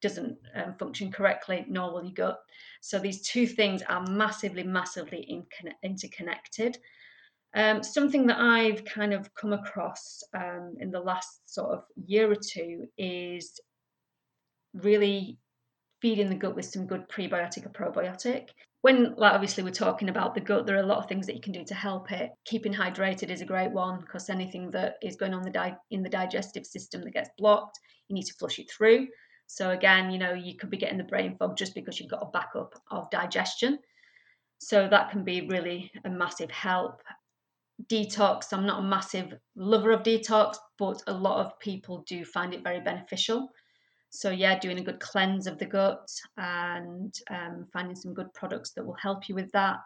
doesn't 0.00 0.36
um, 0.54 0.74
function 0.78 1.10
correctly, 1.12 1.64
nor 1.68 1.92
will 1.92 2.04
your 2.04 2.12
gut. 2.14 2.38
So, 2.80 2.98
these 2.98 3.22
two 3.22 3.46
things 3.46 3.82
are 3.88 4.04
massively, 4.08 4.62
massively 4.62 5.20
in, 5.22 5.44
interconnected. 5.82 6.78
Um, 7.54 7.82
something 7.82 8.26
that 8.26 8.38
I've 8.38 8.84
kind 8.84 9.12
of 9.12 9.34
come 9.34 9.52
across 9.52 10.22
um, 10.34 10.76
in 10.78 10.90
the 10.90 11.00
last 11.00 11.52
sort 11.52 11.70
of 11.70 11.84
year 12.06 12.30
or 12.30 12.36
two 12.36 12.86
is 12.96 13.60
really 14.72 15.38
feeding 16.00 16.28
the 16.28 16.36
gut 16.36 16.54
with 16.54 16.64
some 16.64 16.86
good 16.86 17.08
prebiotic 17.08 17.66
or 17.66 17.70
probiotic. 17.70 18.48
When, 18.82 19.14
like, 19.16 19.34
obviously, 19.34 19.62
we're 19.62 19.72
talking 19.72 20.08
about 20.08 20.34
the 20.34 20.40
gut, 20.40 20.64
there 20.64 20.76
are 20.76 20.82
a 20.82 20.86
lot 20.86 20.98
of 20.98 21.06
things 21.06 21.26
that 21.26 21.34
you 21.34 21.42
can 21.42 21.52
do 21.52 21.64
to 21.64 21.74
help 21.74 22.10
it. 22.12 22.30
Keeping 22.46 22.72
hydrated 22.72 23.28
is 23.28 23.42
a 23.42 23.46
great 23.46 23.70
one 23.70 24.00
because 24.00 24.30
anything 24.30 24.70
that 24.70 24.94
is 25.02 25.16
going 25.16 25.34
on 25.34 25.42
the 25.42 25.50
di- 25.50 25.76
in 25.90 26.02
the 26.02 26.08
digestive 26.08 26.64
system 26.64 27.02
that 27.02 27.12
gets 27.12 27.28
blocked, 27.36 27.78
you 28.08 28.14
need 28.14 28.24
to 28.24 28.34
flush 28.34 28.58
it 28.58 28.70
through. 28.70 29.06
So, 29.52 29.70
again, 29.70 30.12
you 30.12 30.18
know, 30.18 30.32
you 30.32 30.56
could 30.56 30.70
be 30.70 30.76
getting 30.76 30.96
the 30.96 31.02
brain 31.02 31.36
fog 31.36 31.56
just 31.56 31.74
because 31.74 31.98
you've 31.98 32.08
got 32.08 32.22
a 32.22 32.30
backup 32.30 32.80
of 32.92 33.10
digestion. 33.10 33.80
So, 34.58 34.86
that 34.88 35.10
can 35.10 35.24
be 35.24 35.48
really 35.48 35.90
a 36.04 36.08
massive 36.08 36.52
help 36.52 37.02
detox. 37.88 38.52
I'm 38.52 38.64
not 38.64 38.78
a 38.78 38.86
massive 38.86 39.34
lover 39.56 39.90
of 39.90 40.04
detox, 40.04 40.54
but 40.78 41.02
a 41.08 41.12
lot 41.12 41.44
of 41.44 41.58
people 41.58 42.04
do 42.06 42.24
find 42.24 42.54
it 42.54 42.62
very 42.62 42.80
beneficial. 42.80 43.48
So, 44.10 44.30
yeah, 44.30 44.56
doing 44.56 44.78
a 44.78 44.84
good 44.84 45.00
cleanse 45.00 45.48
of 45.48 45.58
the 45.58 45.66
gut 45.66 46.08
and 46.36 47.12
um, 47.28 47.66
finding 47.72 47.96
some 47.96 48.14
good 48.14 48.32
products 48.34 48.70
that 48.74 48.86
will 48.86 48.96
help 49.02 49.28
you 49.28 49.34
with 49.34 49.50
that. 49.50 49.80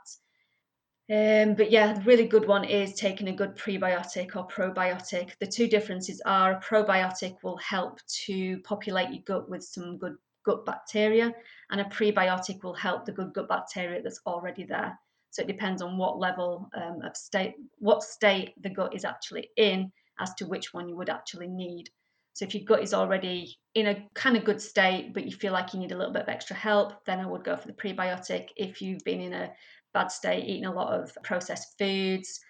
Um, 1.11 1.54
but 1.54 1.70
yeah, 1.70 2.00
really 2.06 2.26
good 2.26 2.49
one 2.49 2.64
is 2.64 2.94
taking 2.94 3.28
a 3.28 3.37
good 3.37 3.56
prebiotic 3.56 4.37
or 4.37 4.49
probiotic. 4.49 5.32
The 5.38 5.46
two 5.46 5.68
differences 5.68 6.23
are 6.25 6.52
a 6.52 6.61
probiotic 6.61 7.37
will 7.42 7.58
help 7.58 8.00
to 8.26 8.58
populate 8.61 9.11
your 9.11 9.23
gut 9.26 9.50
with 9.50 9.62
some 9.62 9.99
good 9.99 10.16
gut 10.46 10.64
bacteria, 10.64 11.34
and 11.70 11.80
a 11.80 11.84
prebiotic 11.84 12.62
will 12.62 12.75
help 12.75 13.04
the 13.04 13.12
good 13.12 13.34
gut 13.34 13.49
bacteria 13.49 14.02
that's 14.02 14.20
already 14.26 14.64
there. 14.64 14.99
So 15.30 15.42
it 15.42 15.49
depends 15.49 15.82
on 15.82 15.99
what 15.99 16.18
level 16.18 16.70
um, 16.75 17.02
of 17.02 17.16
state, 17.16 17.54
what 17.78 18.02
state 18.02 18.54
the 18.62 18.70
gut 18.70 18.94
is 18.94 19.04
actually 19.04 19.50
in, 19.56 19.92
as 20.18 20.32
to 20.34 20.46
which 20.46 20.73
one 20.73 20.88
you 20.88 20.96
would 20.96 21.11
actually 21.11 21.49
need. 21.49 21.90
So 22.32 22.44
if 22.44 22.54
your 22.54 22.64
gut 22.64 22.82
is 22.82 22.94
already 22.94 23.58
in 23.75 23.88
a 23.88 24.08
kind 24.14 24.37
of 24.37 24.44
good 24.44 24.61
state, 24.61 25.12
but 25.12 25.25
you 25.25 25.32
feel 25.32 25.52
like 25.52 25.75
you 25.75 25.80
need 25.80 25.92
a 25.92 25.96
little 25.96 26.12
bit 26.12 26.23
of 26.23 26.28
extra 26.28 26.56
help, 26.56 27.04
then 27.04 27.20
I 27.20 27.26
would 27.26 27.44
go 27.44 27.56
for 27.56 27.66
the 27.66 27.75
prebiotic. 27.75 28.49
If 28.56 28.80
you've 28.80 29.04
been 29.04 29.20
in 29.20 29.32
a 29.34 29.50
bad 29.94 30.12
state, 30.12 30.44
eating 30.44 30.66
a 30.66 30.74
lot 30.74 30.92
of 30.92 31.16
processed 31.22 31.78
foods, 31.78 32.40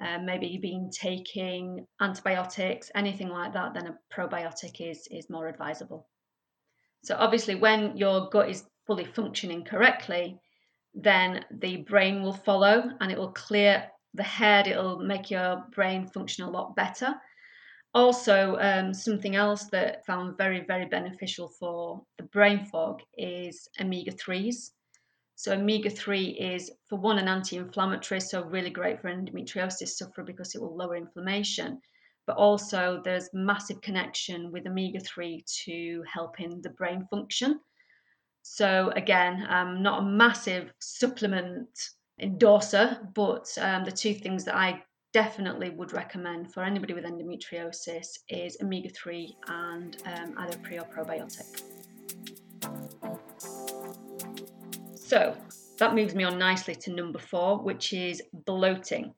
um, 0.00 0.24
maybe 0.26 0.46
you've 0.46 0.62
been 0.62 0.90
taking 0.90 1.86
antibiotics, 2.00 2.90
anything 2.94 3.28
like 3.28 3.52
that, 3.54 3.74
then 3.74 3.88
a 3.88 3.98
probiotic 4.14 4.80
is 4.80 5.08
is 5.10 5.30
more 5.30 5.48
advisable. 5.48 6.06
So 7.04 7.16
obviously, 7.18 7.56
when 7.56 7.96
your 7.96 8.28
gut 8.30 8.48
is 8.48 8.64
fully 8.86 9.04
functioning 9.04 9.64
correctly, 9.64 10.38
then 10.94 11.44
the 11.50 11.78
brain 11.78 12.22
will 12.22 12.32
follow 12.32 12.90
and 13.00 13.10
it 13.10 13.18
will 13.18 13.32
clear 13.32 13.88
the 14.14 14.22
head, 14.22 14.66
it'll 14.66 15.00
make 15.00 15.30
your 15.30 15.64
brain 15.74 16.06
function 16.06 16.44
a 16.44 16.50
lot 16.50 16.76
better. 16.76 17.14
Also, 17.94 18.56
um, 18.60 18.94
something 18.94 19.34
else 19.34 19.64
that 19.70 20.04
found 20.06 20.36
very, 20.36 20.64
very 20.66 20.86
beneficial 20.86 21.48
for 21.58 22.02
the 22.18 22.24
brain 22.24 22.64
fog 22.66 23.00
is 23.16 23.68
omega 23.80 24.12
3s. 24.12 24.70
So, 25.38 25.52
omega 25.52 25.88
3 25.88 26.30
is, 26.30 26.72
for 26.88 26.98
one, 26.98 27.16
an 27.16 27.28
anti 27.28 27.58
inflammatory, 27.58 28.20
so 28.20 28.42
really 28.42 28.70
great 28.70 29.00
for 29.00 29.08
endometriosis 29.08 29.90
sufferer 29.90 30.24
because 30.24 30.56
it 30.56 30.60
will 30.60 30.76
lower 30.76 30.96
inflammation. 30.96 31.80
But 32.26 32.38
also, 32.38 33.00
there's 33.04 33.30
massive 33.32 33.80
connection 33.80 34.50
with 34.50 34.66
omega 34.66 34.98
3 34.98 35.44
to 35.64 36.02
helping 36.12 36.60
the 36.60 36.70
brain 36.70 37.06
function. 37.08 37.60
So 38.42 38.90
again, 38.96 39.46
um, 39.48 39.80
not 39.80 40.02
a 40.02 40.06
massive 40.06 40.72
supplement 40.80 41.68
endorser, 42.20 42.98
but 43.14 43.46
um, 43.60 43.84
the 43.84 43.92
two 43.92 44.14
things 44.14 44.44
that 44.44 44.56
I 44.56 44.82
definitely 45.12 45.70
would 45.70 45.92
recommend 45.92 46.52
for 46.52 46.64
anybody 46.64 46.94
with 46.94 47.04
endometriosis 47.04 48.08
is 48.28 48.56
omega 48.60 48.88
3 48.88 49.36
and 49.46 50.02
um, 50.04 50.34
either 50.38 50.58
pre 50.58 50.80
or 50.80 50.86
probiotic. 50.86 51.77
So 55.08 55.34
that 55.78 55.94
moves 55.94 56.14
me 56.14 56.24
on 56.24 56.38
nicely 56.38 56.74
to 56.74 56.92
number 56.92 57.18
four, 57.18 57.62
which 57.62 57.94
is 57.94 58.22
bloating. 58.44 59.14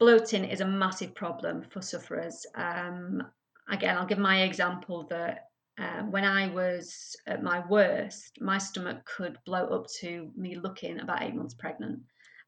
Bloating 0.00 0.46
is 0.46 0.62
a 0.62 0.66
massive 0.66 1.14
problem 1.14 1.64
for 1.68 1.82
sufferers. 1.82 2.46
Um, 2.54 3.22
again, 3.68 3.98
I'll 3.98 4.06
give 4.06 4.16
my 4.16 4.44
example 4.44 5.06
that 5.10 5.48
um, 5.78 6.10
when 6.10 6.24
I 6.24 6.48
was 6.48 7.14
at 7.26 7.42
my 7.42 7.62
worst, 7.68 8.38
my 8.40 8.56
stomach 8.56 9.04
could 9.04 9.36
blow 9.44 9.66
up 9.66 9.86
to 10.00 10.30
me 10.34 10.54
looking 10.54 10.98
about 11.00 11.22
eight 11.22 11.34
months 11.34 11.52
pregnant. 11.52 12.00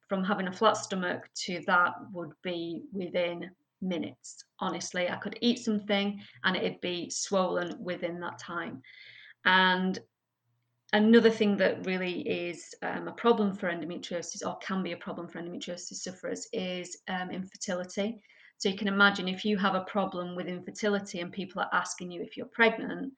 From 0.08 0.24
having 0.24 0.48
a 0.48 0.52
flat 0.52 0.78
stomach 0.78 1.28
to 1.44 1.62
that 1.66 1.96
would 2.14 2.32
be 2.42 2.80
within 2.94 3.50
minutes. 3.82 4.42
Honestly, 4.58 5.10
I 5.10 5.16
could 5.16 5.38
eat 5.42 5.58
something 5.58 6.18
and 6.44 6.56
it'd 6.56 6.80
be 6.80 7.10
swollen 7.10 7.76
within 7.78 8.20
that 8.20 8.38
time. 8.38 8.80
And 9.44 9.98
another 10.92 11.30
thing 11.30 11.56
that 11.58 11.84
really 11.86 12.20
is 12.20 12.74
um, 12.82 13.08
a 13.08 13.12
problem 13.12 13.54
for 13.54 13.70
endometriosis 13.70 14.46
or 14.46 14.56
can 14.58 14.82
be 14.82 14.92
a 14.92 14.96
problem 14.96 15.28
for 15.28 15.40
endometriosis 15.40 15.94
sufferers 15.94 16.48
is 16.52 16.98
um, 17.08 17.30
infertility. 17.30 18.20
So 18.58 18.68
you 18.68 18.76
can 18.76 18.88
imagine 18.88 19.28
if 19.28 19.44
you 19.44 19.56
have 19.58 19.74
a 19.74 19.82
problem 19.82 20.34
with 20.34 20.46
infertility 20.46 21.20
and 21.20 21.32
people 21.32 21.62
are 21.62 21.70
asking 21.72 22.10
you 22.10 22.22
if 22.22 22.36
you're 22.36 22.46
pregnant, 22.46 23.12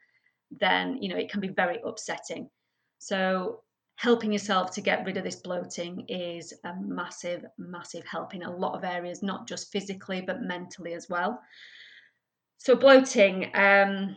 then 0.51 1.01
you 1.01 1.09
know 1.09 1.17
it 1.17 1.31
can 1.31 1.41
be 1.41 1.49
very 1.49 1.79
upsetting. 1.85 2.51
So 2.99 3.63
helping 3.97 4.33
yourself 4.33 4.71
to 4.73 4.81
get 4.81 5.05
rid 5.07 5.17
of 5.17 5.25
this 5.25 5.37
bloating 5.37 6.07
is 6.09 6.53
a 6.65 6.75
massive, 6.81 7.45
massive 7.59 8.05
help 8.07 8.35
in 8.35 8.43
a 8.43 8.57
lot 8.57 8.75
of 8.75 8.85
areas, 8.85 9.23
not 9.23 9.47
just 9.47 9.71
physically 9.71 10.21
but 10.21 10.43
mentally 10.43 10.95
as 10.95 11.09
well. 11.09 11.41
So 12.59 12.75
bloating, 12.75 13.51
um, 13.55 14.17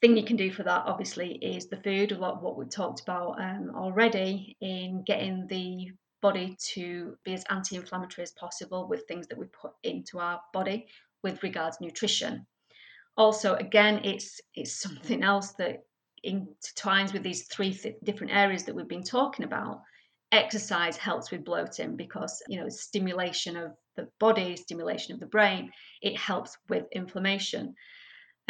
thing 0.00 0.16
you 0.16 0.24
can 0.24 0.36
do 0.36 0.50
for 0.50 0.62
that 0.62 0.84
obviously 0.86 1.34
is 1.36 1.68
the 1.68 1.76
food, 1.76 2.12
a 2.12 2.18
lot 2.18 2.34
of 2.34 2.42
what 2.42 2.56
we 2.56 2.66
talked 2.66 3.00
about 3.00 3.40
um, 3.40 3.70
already 3.74 4.56
in 4.60 5.02
getting 5.06 5.46
the 5.48 5.90
body 6.22 6.56
to 6.58 7.16
be 7.24 7.34
as 7.34 7.44
anti-inflammatory 7.50 8.22
as 8.22 8.32
possible 8.32 8.88
with 8.88 9.06
things 9.06 9.26
that 9.28 9.38
we 9.38 9.46
put 9.46 9.72
into 9.82 10.18
our 10.18 10.40
body 10.52 10.86
with 11.22 11.42
regards 11.42 11.80
nutrition. 11.80 12.46
Also, 13.16 13.54
again, 13.56 14.00
it's 14.04 14.40
it's 14.54 14.80
something 14.80 15.22
else 15.22 15.52
that 15.52 15.82
intertwines 16.26 17.12
with 17.12 17.22
these 17.22 17.46
three 17.46 17.72
th- 17.74 17.96
different 18.04 18.32
areas 18.32 18.64
that 18.64 18.74
we've 18.74 18.88
been 18.88 19.02
talking 19.02 19.44
about. 19.44 19.82
Exercise 20.32 20.96
helps 20.96 21.30
with 21.30 21.44
bloating 21.44 21.96
because 21.96 22.42
you 22.48 22.58
know 22.58 22.68
stimulation 22.68 23.56
of 23.56 23.72
the 23.96 24.08
body, 24.18 24.56
stimulation 24.56 25.12
of 25.12 25.20
the 25.20 25.26
brain, 25.26 25.70
it 26.02 26.16
helps 26.16 26.56
with 26.68 26.84
inflammation. 26.92 27.74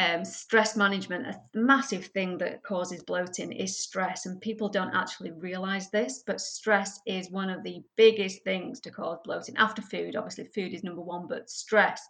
Um, 0.00 0.25
stress 0.25 0.76
management, 0.76 1.26
a 1.26 1.38
massive 1.52 2.07
thing 2.07 2.38
that 2.38 2.62
causes 2.62 3.02
bloating 3.02 3.52
is 3.52 3.78
stress, 3.78 4.25
and 4.25 4.40
people 4.40 4.71
don't 4.71 4.95
actually 4.95 5.33
realize 5.33 5.90
this, 5.90 6.23
but 6.26 6.40
stress 6.40 7.00
is 7.07 7.30
one 7.30 7.50
of 7.50 7.62
the 7.62 7.83
biggest 7.97 8.42
things 8.42 8.80
to 8.80 8.90
cause 8.90 9.19
bloating. 9.25 9.59
After 9.59 9.83
food, 9.83 10.16
obviously, 10.16 10.45
food 10.45 10.73
is 10.73 10.85
number 10.85 11.02
one, 11.02 11.26
but 11.28 11.50
stress. 11.50 12.00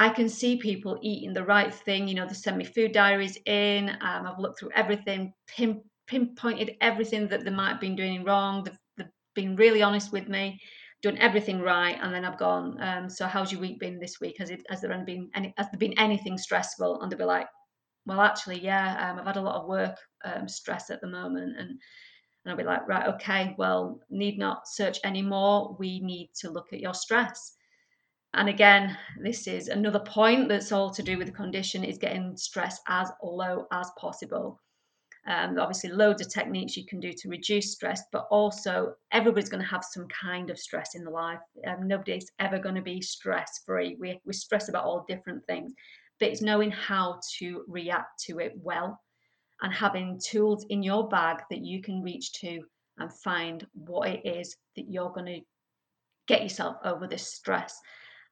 I 0.00 0.08
can 0.08 0.28
see 0.28 0.56
people 0.56 0.98
eating 1.00 1.32
the 1.32 1.44
right 1.44 1.72
thing. 1.72 2.08
You 2.08 2.16
know, 2.16 2.26
they 2.26 2.34
send 2.34 2.58
me 2.58 2.64
food 2.64 2.90
diaries 2.90 3.38
in. 3.46 3.90
Um, 3.90 4.26
I've 4.26 4.40
looked 4.40 4.58
through 4.58 4.72
everything, 4.74 5.32
pin, 5.46 5.82
pinpointed 6.08 6.76
everything 6.80 7.28
that 7.28 7.44
they 7.44 7.50
might 7.50 7.70
have 7.70 7.80
been 7.80 7.96
doing 7.96 8.24
wrong. 8.24 8.64
They've, 8.64 8.78
they've 8.96 9.06
been 9.36 9.54
really 9.54 9.82
honest 9.82 10.10
with 10.10 10.28
me 10.28 10.60
done 11.02 11.18
everything 11.18 11.60
right, 11.60 11.96
and 12.00 12.12
then 12.12 12.24
I've 12.24 12.38
gone. 12.38 12.80
Um, 12.80 13.08
so 13.08 13.26
how's 13.26 13.52
your 13.52 13.60
week 13.60 13.78
been 13.78 13.98
this 13.98 14.20
week? 14.20 14.36
Has 14.38 14.50
it 14.50 14.62
has 14.68 14.80
there 14.80 15.04
been 15.04 15.30
any 15.34 15.54
has 15.56 15.68
there 15.70 15.78
been 15.78 15.98
anything 15.98 16.38
stressful? 16.38 17.00
And 17.00 17.10
they'll 17.10 17.18
be 17.18 17.24
like, 17.24 17.48
well, 18.06 18.20
actually, 18.20 18.60
yeah, 18.60 19.10
um, 19.10 19.18
I've 19.18 19.26
had 19.26 19.36
a 19.36 19.42
lot 19.42 19.60
of 19.60 19.68
work 19.68 19.96
um, 20.24 20.48
stress 20.48 20.90
at 20.90 21.00
the 21.00 21.08
moment, 21.08 21.56
and 21.58 21.70
and 21.70 22.50
I'll 22.52 22.56
be 22.56 22.64
like, 22.64 22.86
right, 22.88 23.06
okay, 23.14 23.54
well, 23.58 24.00
need 24.10 24.38
not 24.38 24.66
search 24.66 24.98
anymore. 25.04 25.76
We 25.78 26.00
need 26.00 26.30
to 26.40 26.50
look 26.50 26.72
at 26.72 26.80
your 26.80 26.94
stress. 26.94 27.54
And 28.34 28.48
again, 28.48 28.96
this 29.22 29.46
is 29.46 29.68
another 29.68 30.00
point 30.00 30.48
that's 30.48 30.72
all 30.72 30.90
to 30.90 31.02
do 31.02 31.18
with 31.18 31.26
the 31.26 31.32
condition 31.32 31.82
is 31.82 31.98
getting 31.98 32.36
stress 32.36 32.80
as 32.88 33.10
low 33.22 33.66
as 33.72 33.90
possible. 33.98 34.60
Um, 35.28 35.58
obviously, 35.58 35.90
loads 35.90 36.22
of 36.22 36.32
techniques 36.32 36.74
you 36.74 36.86
can 36.86 37.00
do 37.00 37.12
to 37.12 37.28
reduce 37.28 37.72
stress, 37.72 38.02
but 38.12 38.26
also 38.30 38.94
everybody's 39.12 39.50
going 39.50 39.62
to 39.62 39.68
have 39.68 39.84
some 39.84 40.08
kind 40.08 40.48
of 40.48 40.58
stress 40.58 40.94
in 40.94 41.04
the 41.04 41.10
life. 41.10 41.40
Um, 41.66 41.86
nobody's 41.86 42.30
ever 42.38 42.58
going 42.58 42.76
to 42.76 42.82
be 42.82 43.02
stress 43.02 43.60
free. 43.66 43.96
We, 44.00 44.18
we 44.24 44.32
stress 44.32 44.70
about 44.70 44.84
all 44.84 45.04
different 45.06 45.44
things, 45.46 45.74
but 46.18 46.30
it's 46.30 46.40
knowing 46.40 46.70
how 46.70 47.20
to 47.38 47.62
react 47.68 48.22
to 48.24 48.38
it 48.38 48.54
well 48.56 48.98
and 49.60 49.72
having 49.72 50.18
tools 50.24 50.64
in 50.70 50.82
your 50.82 51.08
bag 51.08 51.42
that 51.50 51.64
you 51.64 51.82
can 51.82 52.02
reach 52.02 52.32
to 52.40 52.62
and 52.96 53.12
find 53.12 53.66
what 53.74 54.08
it 54.08 54.24
is 54.24 54.56
that 54.76 54.90
you're 54.90 55.12
going 55.12 55.26
to 55.26 55.40
get 56.26 56.42
yourself 56.42 56.76
over 56.84 57.06
this 57.06 57.34
stress. 57.34 57.78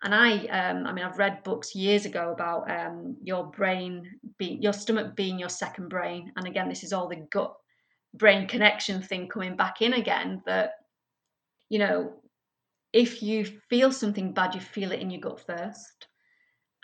And 0.02 0.14
I, 0.14 0.44
um, 0.46 0.86
I 0.86 0.92
mean, 0.92 1.04
I've 1.04 1.18
read 1.18 1.42
books 1.42 1.74
years 1.74 2.04
ago 2.04 2.32
about 2.32 2.70
um, 2.70 3.16
your 3.22 3.46
brain 3.46 4.08
being, 4.38 4.60
your 4.62 4.72
stomach 4.72 5.16
being 5.16 5.38
your 5.38 5.48
second 5.48 5.88
brain. 5.88 6.32
And 6.36 6.46
again, 6.46 6.68
this 6.68 6.84
is 6.84 6.92
all 6.92 7.08
the 7.08 7.26
gut 7.32 7.54
brain 8.14 8.46
connection 8.46 9.02
thing 9.02 9.28
coming 9.28 9.56
back 9.56 9.80
in 9.80 9.94
again. 9.94 10.42
That, 10.46 10.72
you 11.70 11.78
know, 11.78 12.12
if 12.92 13.22
you 13.22 13.44
feel 13.70 13.90
something 13.90 14.32
bad, 14.32 14.54
you 14.54 14.60
feel 14.60 14.92
it 14.92 15.00
in 15.00 15.10
your 15.10 15.20
gut 15.20 15.42
first. 15.46 16.08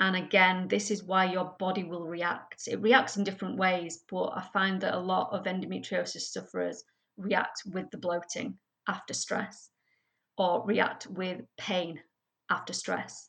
And 0.00 0.16
again, 0.16 0.66
this 0.68 0.90
is 0.90 1.04
why 1.04 1.30
your 1.30 1.54
body 1.58 1.84
will 1.84 2.06
react. 2.06 2.66
It 2.66 2.80
reacts 2.80 3.16
in 3.16 3.24
different 3.24 3.56
ways, 3.56 4.04
but 4.10 4.32
I 4.34 4.42
find 4.52 4.80
that 4.80 4.94
a 4.94 4.98
lot 4.98 5.30
of 5.32 5.44
endometriosis 5.44 6.32
sufferers 6.32 6.82
react 7.16 7.62
with 7.66 7.90
the 7.90 7.98
bloating 7.98 8.58
after 8.88 9.14
stress 9.14 9.70
or 10.38 10.64
react 10.66 11.06
with 11.06 11.42
pain 11.56 12.00
after 12.50 12.72
stress. 12.72 13.28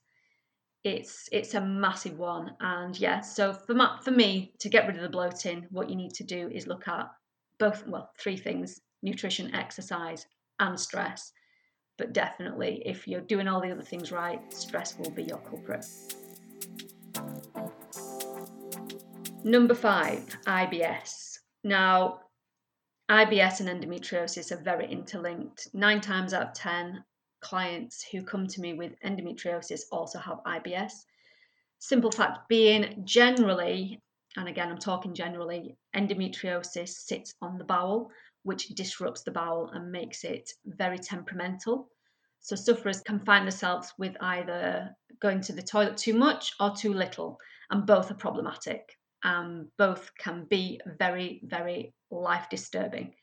It's 0.83 1.29
it's 1.31 1.53
a 1.53 1.61
massive 1.61 2.19
one 2.19 2.51
and 2.59 2.99
yeah 2.99 3.21
so 3.21 3.53
for 3.53 3.73
my, 3.73 3.97
for 4.03 4.11
me 4.11 4.53
to 4.59 4.67
get 4.67 4.85
rid 4.85 4.97
of 4.97 5.01
the 5.01 5.07
bloating 5.07 5.65
what 5.71 5.89
you 5.89 5.95
need 5.95 6.13
to 6.15 6.25
do 6.25 6.49
is 6.49 6.67
look 6.67 6.89
at 6.89 7.09
both 7.57 7.87
well 7.87 8.11
three 8.19 8.35
things 8.35 8.81
nutrition 9.01 9.53
exercise 9.55 10.27
and 10.59 10.77
stress. 10.77 11.31
But 11.97 12.11
definitely 12.11 12.83
if 12.85 13.07
you're 13.07 13.21
doing 13.21 13.47
all 13.47 13.61
the 13.61 13.71
other 13.71 13.81
things 13.81 14.11
right 14.11 14.41
stress 14.53 14.97
will 14.97 15.11
be 15.11 15.23
your 15.23 15.39
culprit. 15.39 15.85
Number 19.45 19.75
5 19.75 20.37
IBS 20.45 21.37
now 21.63 22.19
IBS 23.09 23.59
and 23.59 23.69
endometriosis 23.69 24.51
are 24.51 24.63
very 24.63 24.89
interlinked. 24.89 25.67
Nine 25.73 26.01
times 26.01 26.33
out 26.33 26.47
of 26.47 26.53
10, 26.53 27.03
clients 27.43 28.03
who 28.11 28.23
come 28.23 28.47
to 28.47 28.61
me 28.61 28.73
with 28.73 28.99
endometriosis 29.05 29.81
also 29.91 30.17
have 30.19 30.39
IBS. 30.45 30.93
Simple 31.79 32.11
fact 32.11 32.47
being, 32.47 33.03
generally, 33.05 34.01
and 34.37 34.47
again, 34.47 34.71
I'm 34.71 34.79
talking 34.79 35.13
generally, 35.13 35.77
endometriosis 35.95 36.89
sits 36.89 37.35
on 37.41 37.57
the 37.57 37.63
bowel, 37.65 38.09
which 38.43 38.69
disrupts 38.69 39.23
the 39.23 39.31
bowel 39.31 39.69
and 39.73 39.91
makes 39.91 40.23
it 40.23 40.49
very 40.65 40.97
temperamental. 40.97 41.89
So, 42.39 42.55
sufferers 42.55 43.01
can 43.01 43.19
find 43.19 43.45
themselves 43.45 43.93
with 43.97 44.15
either 44.21 44.95
going 45.21 45.41
to 45.41 45.53
the 45.53 45.61
toilet 45.61 45.97
too 45.97 46.13
much 46.13 46.53
or 46.59 46.75
too 46.75 46.93
little, 46.93 47.37
and 47.69 47.85
both 47.85 48.09
are 48.11 48.15
problematic. 48.15 48.97
And 49.23 49.67
both 49.77 50.11
can 50.17 50.45
be 50.49 50.81
very, 50.97 51.41
very 51.43 51.93
life 52.11 52.47
disturbing. 52.49 53.13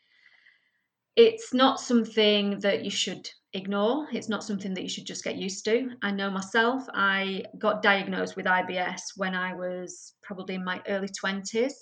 It's 1.16 1.52
not 1.52 1.80
something 1.80 2.60
that 2.60 2.84
you 2.84 2.90
should 2.90 3.28
ignore. 3.52 4.06
It's 4.12 4.28
not 4.28 4.44
something 4.44 4.74
that 4.74 4.82
you 4.82 4.88
should 4.88 5.06
just 5.06 5.24
get 5.24 5.36
used 5.36 5.64
to. 5.64 5.90
I 6.02 6.10
know 6.12 6.30
myself, 6.30 6.84
I 6.94 7.44
got 7.58 7.82
diagnosed 7.82 8.36
with 8.36 8.46
IBS 8.46 9.00
when 9.16 9.34
I 9.34 9.54
was 9.54 10.14
probably 10.22 10.54
in 10.54 10.64
my 10.64 10.80
early 10.88 11.08
20s. 11.08 11.72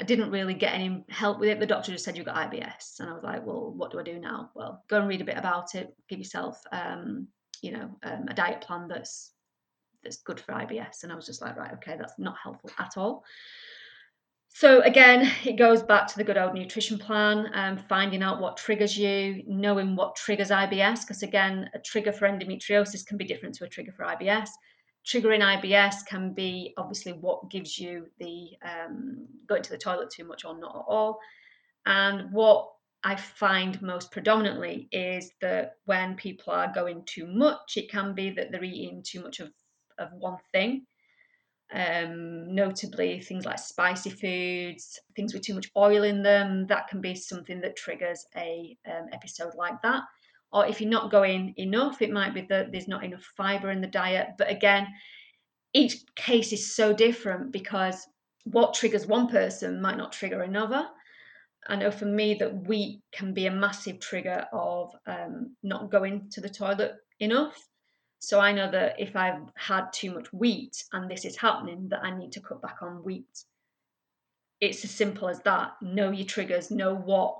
I 0.00 0.04
didn't 0.04 0.30
really 0.30 0.54
get 0.54 0.74
any 0.74 1.04
help 1.08 1.40
with 1.40 1.48
it. 1.48 1.58
The 1.58 1.66
doctor 1.66 1.90
just 1.90 2.04
said 2.04 2.16
you've 2.16 2.26
got 2.26 2.52
IBS, 2.52 3.00
and 3.00 3.10
I 3.10 3.14
was 3.14 3.24
like, 3.24 3.44
"Well, 3.44 3.72
what 3.72 3.90
do 3.90 3.98
I 3.98 4.04
do 4.04 4.20
now?" 4.20 4.50
Well, 4.54 4.84
go 4.88 5.00
and 5.00 5.08
read 5.08 5.20
a 5.20 5.24
bit 5.24 5.36
about 5.36 5.74
it. 5.74 5.92
Give 6.08 6.20
yourself, 6.20 6.62
um, 6.70 7.26
you 7.62 7.72
know, 7.72 7.90
um, 8.04 8.26
a 8.28 8.34
diet 8.34 8.60
plan 8.60 8.86
that's 8.86 9.32
that's 10.02 10.22
good 10.22 10.40
for 10.40 10.52
IBS. 10.52 11.02
And 11.02 11.12
I 11.12 11.16
was 11.16 11.26
just 11.26 11.42
like, 11.42 11.56
right, 11.56 11.72
okay, 11.74 11.96
that's 11.98 12.18
not 12.18 12.36
helpful 12.42 12.70
at 12.78 12.96
all. 12.96 13.24
So 14.48 14.80
again, 14.82 15.30
it 15.44 15.56
goes 15.56 15.82
back 15.82 16.08
to 16.08 16.16
the 16.16 16.24
good 16.24 16.36
old 16.36 16.54
nutrition 16.54 16.98
plan, 16.98 17.50
um, 17.54 17.76
finding 17.76 18.22
out 18.22 18.40
what 18.40 18.56
triggers 18.56 18.96
you, 18.96 19.44
knowing 19.46 19.94
what 19.94 20.16
triggers 20.16 20.50
IBS, 20.50 21.02
because 21.02 21.22
again, 21.22 21.70
a 21.74 21.78
trigger 21.78 22.12
for 22.12 22.26
endometriosis 22.28 23.06
can 23.06 23.18
be 23.18 23.24
different 23.24 23.54
to 23.56 23.64
a 23.64 23.68
trigger 23.68 23.92
for 23.92 24.04
IBS. 24.04 24.48
Triggering 25.06 25.42
IBS 25.42 26.04
can 26.06 26.34
be 26.34 26.74
obviously 26.76 27.12
what 27.12 27.50
gives 27.50 27.78
you 27.78 28.06
the 28.18 28.48
um, 28.62 29.26
going 29.46 29.62
to 29.62 29.70
the 29.70 29.78
toilet 29.78 30.10
too 30.10 30.24
much 30.24 30.44
or 30.44 30.58
not 30.58 30.74
at 30.74 30.84
all. 30.88 31.20
And 31.86 32.32
what 32.32 32.68
I 33.04 33.16
find 33.16 33.80
most 33.80 34.10
predominantly 34.10 34.88
is 34.90 35.30
that 35.40 35.76
when 35.84 36.16
people 36.16 36.52
are 36.52 36.72
going 36.74 37.04
too 37.04 37.26
much, 37.26 37.76
it 37.76 37.90
can 37.90 38.12
be 38.14 38.30
that 38.30 38.50
they're 38.50 38.64
eating 38.64 39.02
too 39.06 39.22
much 39.22 39.40
of, 39.40 39.52
of 39.98 40.08
one 40.12 40.38
thing 40.52 40.86
um, 41.72 42.54
notably 42.54 43.20
things 43.20 43.44
like 43.44 43.58
spicy 43.58 44.10
foods, 44.10 44.98
things 45.14 45.34
with 45.34 45.42
too 45.42 45.54
much 45.54 45.70
oil 45.76 46.02
in 46.02 46.22
them. 46.22 46.66
That 46.66 46.88
can 46.88 47.00
be 47.00 47.14
something 47.14 47.60
that 47.60 47.76
triggers 47.76 48.24
a 48.36 48.76
um, 48.86 49.06
episode 49.12 49.54
like 49.54 49.80
that. 49.82 50.02
Or 50.52 50.66
if 50.66 50.80
you're 50.80 50.90
not 50.90 51.10
going 51.10 51.52
enough, 51.58 52.00
it 52.00 52.10
might 52.10 52.34
be 52.34 52.42
that 52.42 52.72
there's 52.72 52.88
not 52.88 53.04
enough 53.04 53.24
fiber 53.36 53.70
in 53.70 53.82
the 53.82 53.86
diet. 53.86 54.28
But 54.38 54.50
again, 54.50 54.86
each 55.74 55.96
case 56.16 56.52
is 56.52 56.74
so 56.74 56.94
different 56.94 57.52
because 57.52 58.06
what 58.44 58.72
triggers 58.72 59.06
one 59.06 59.28
person 59.28 59.82
might 59.82 59.98
not 59.98 60.12
trigger 60.12 60.42
another. 60.42 60.88
I 61.66 61.76
know 61.76 61.90
for 61.90 62.06
me 62.06 62.34
that 62.34 62.66
wheat 62.66 63.02
can 63.12 63.34
be 63.34 63.46
a 63.46 63.50
massive 63.50 64.00
trigger 64.00 64.46
of 64.52 64.94
um, 65.06 65.54
not 65.62 65.90
going 65.90 66.30
to 66.30 66.40
the 66.40 66.48
toilet 66.48 66.94
enough. 67.20 67.62
So 68.20 68.40
I 68.40 68.52
know 68.52 68.70
that 68.70 68.98
if 68.98 69.14
I've 69.14 69.42
had 69.56 69.92
too 69.92 70.12
much 70.12 70.32
wheat 70.32 70.84
and 70.92 71.10
this 71.10 71.24
is 71.24 71.36
happening, 71.36 71.88
that 71.90 72.04
I 72.04 72.16
need 72.16 72.32
to 72.32 72.40
cut 72.40 72.60
back 72.60 72.78
on 72.82 73.04
wheat. 73.04 73.44
It's 74.60 74.84
as 74.84 74.90
simple 74.90 75.28
as 75.28 75.40
that. 75.42 75.80
Know 75.80 76.10
your 76.10 76.26
triggers, 76.26 76.70
know 76.70 76.94
what 76.94 77.38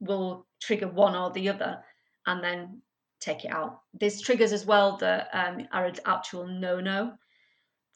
will 0.00 0.46
trigger 0.60 0.88
one 0.88 1.14
or 1.14 1.30
the 1.30 1.50
other, 1.50 1.82
and 2.26 2.42
then 2.42 2.80
take 3.20 3.44
it 3.44 3.50
out. 3.50 3.80
There's 3.92 4.20
triggers 4.20 4.52
as 4.52 4.64
well 4.64 4.96
that 4.98 5.28
um, 5.32 5.66
are 5.72 5.84
an 5.84 5.96
actual 6.06 6.46
no 6.46 6.80
no. 6.80 7.12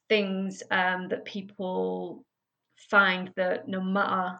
Things 0.08 0.62
um, 0.70 1.08
that 1.08 1.24
people 1.24 2.24
find 2.90 3.30
that 3.36 3.68
no 3.68 3.80
matter 3.80 4.38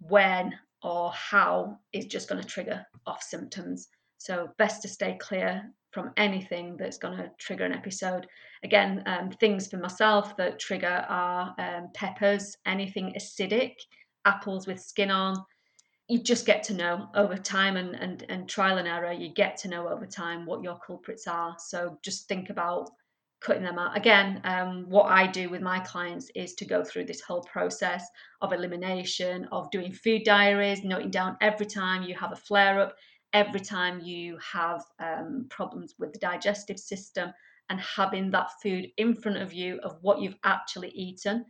when 0.00 0.54
or 0.82 1.12
how 1.12 1.78
is 1.92 2.06
just 2.06 2.28
going 2.28 2.40
to 2.40 2.48
trigger 2.48 2.86
off 3.06 3.22
symptoms. 3.22 3.88
So, 4.18 4.50
best 4.58 4.82
to 4.82 4.88
stay 4.88 5.16
clear 5.20 5.70
from 5.90 6.12
anything 6.16 6.76
that's 6.76 6.98
going 6.98 7.16
to 7.16 7.30
trigger 7.38 7.64
an 7.64 7.72
episode. 7.72 8.26
Again, 8.62 9.02
um, 9.06 9.30
things 9.30 9.68
for 9.68 9.78
myself 9.78 10.36
that 10.36 10.58
trigger 10.58 11.04
are 11.08 11.54
um, 11.58 11.88
peppers, 11.94 12.56
anything 12.66 13.14
acidic, 13.16 13.74
apples 14.24 14.66
with 14.66 14.80
skin 14.80 15.10
on. 15.10 15.36
You 16.08 16.18
just 16.22 16.46
get 16.46 16.62
to 16.64 16.74
know 16.74 17.08
over 17.14 17.36
time 17.36 17.76
and, 17.76 17.94
and, 17.94 18.24
and 18.28 18.48
trial 18.48 18.78
and 18.78 18.88
error, 18.88 19.12
you 19.12 19.28
get 19.28 19.56
to 19.58 19.68
know 19.68 19.88
over 19.88 20.06
time 20.06 20.46
what 20.46 20.62
your 20.62 20.78
culprits 20.78 21.26
are. 21.26 21.54
So 21.58 21.98
just 22.02 22.28
think 22.28 22.50
about 22.50 22.90
cutting 23.40 23.62
them 23.62 23.78
out. 23.78 23.96
Again, 23.96 24.40
um, 24.44 24.86
what 24.88 25.10
I 25.10 25.26
do 25.26 25.48
with 25.48 25.60
my 25.60 25.78
clients 25.80 26.30
is 26.34 26.54
to 26.54 26.64
go 26.64 26.82
through 26.82 27.04
this 27.04 27.20
whole 27.20 27.42
process 27.42 28.04
of 28.40 28.52
elimination, 28.52 29.46
of 29.52 29.70
doing 29.70 29.92
food 29.92 30.24
diaries, 30.24 30.82
noting 30.82 31.10
down 31.10 31.36
every 31.40 31.66
time 31.66 32.02
you 32.02 32.14
have 32.16 32.32
a 32.32 32.36
flare 32.36 32.80
up, 32.80 32.96
every 33.32 33.60
time 33.60 34.00
you 34.00 34.38
have 34.38 34.82
um, 35.00 35.46
problems 35.50 35.94
with 35.98 36.12
the 36.12 36.18
digestive 36.18 36.78
system, 36.78 37.32
and 37.70 37.80
having 37.80 38.30
that 38.30 38.50
food 38.62 38.88
in 38.96 39.14
front 39.14 39.38
of 39.38 39.52
you 39.52 39.78
of 39.82 39.98
what 40.00 40.20
you've 40.20 40.38
actually 40.44 40.90
eaten. 40.90 41.44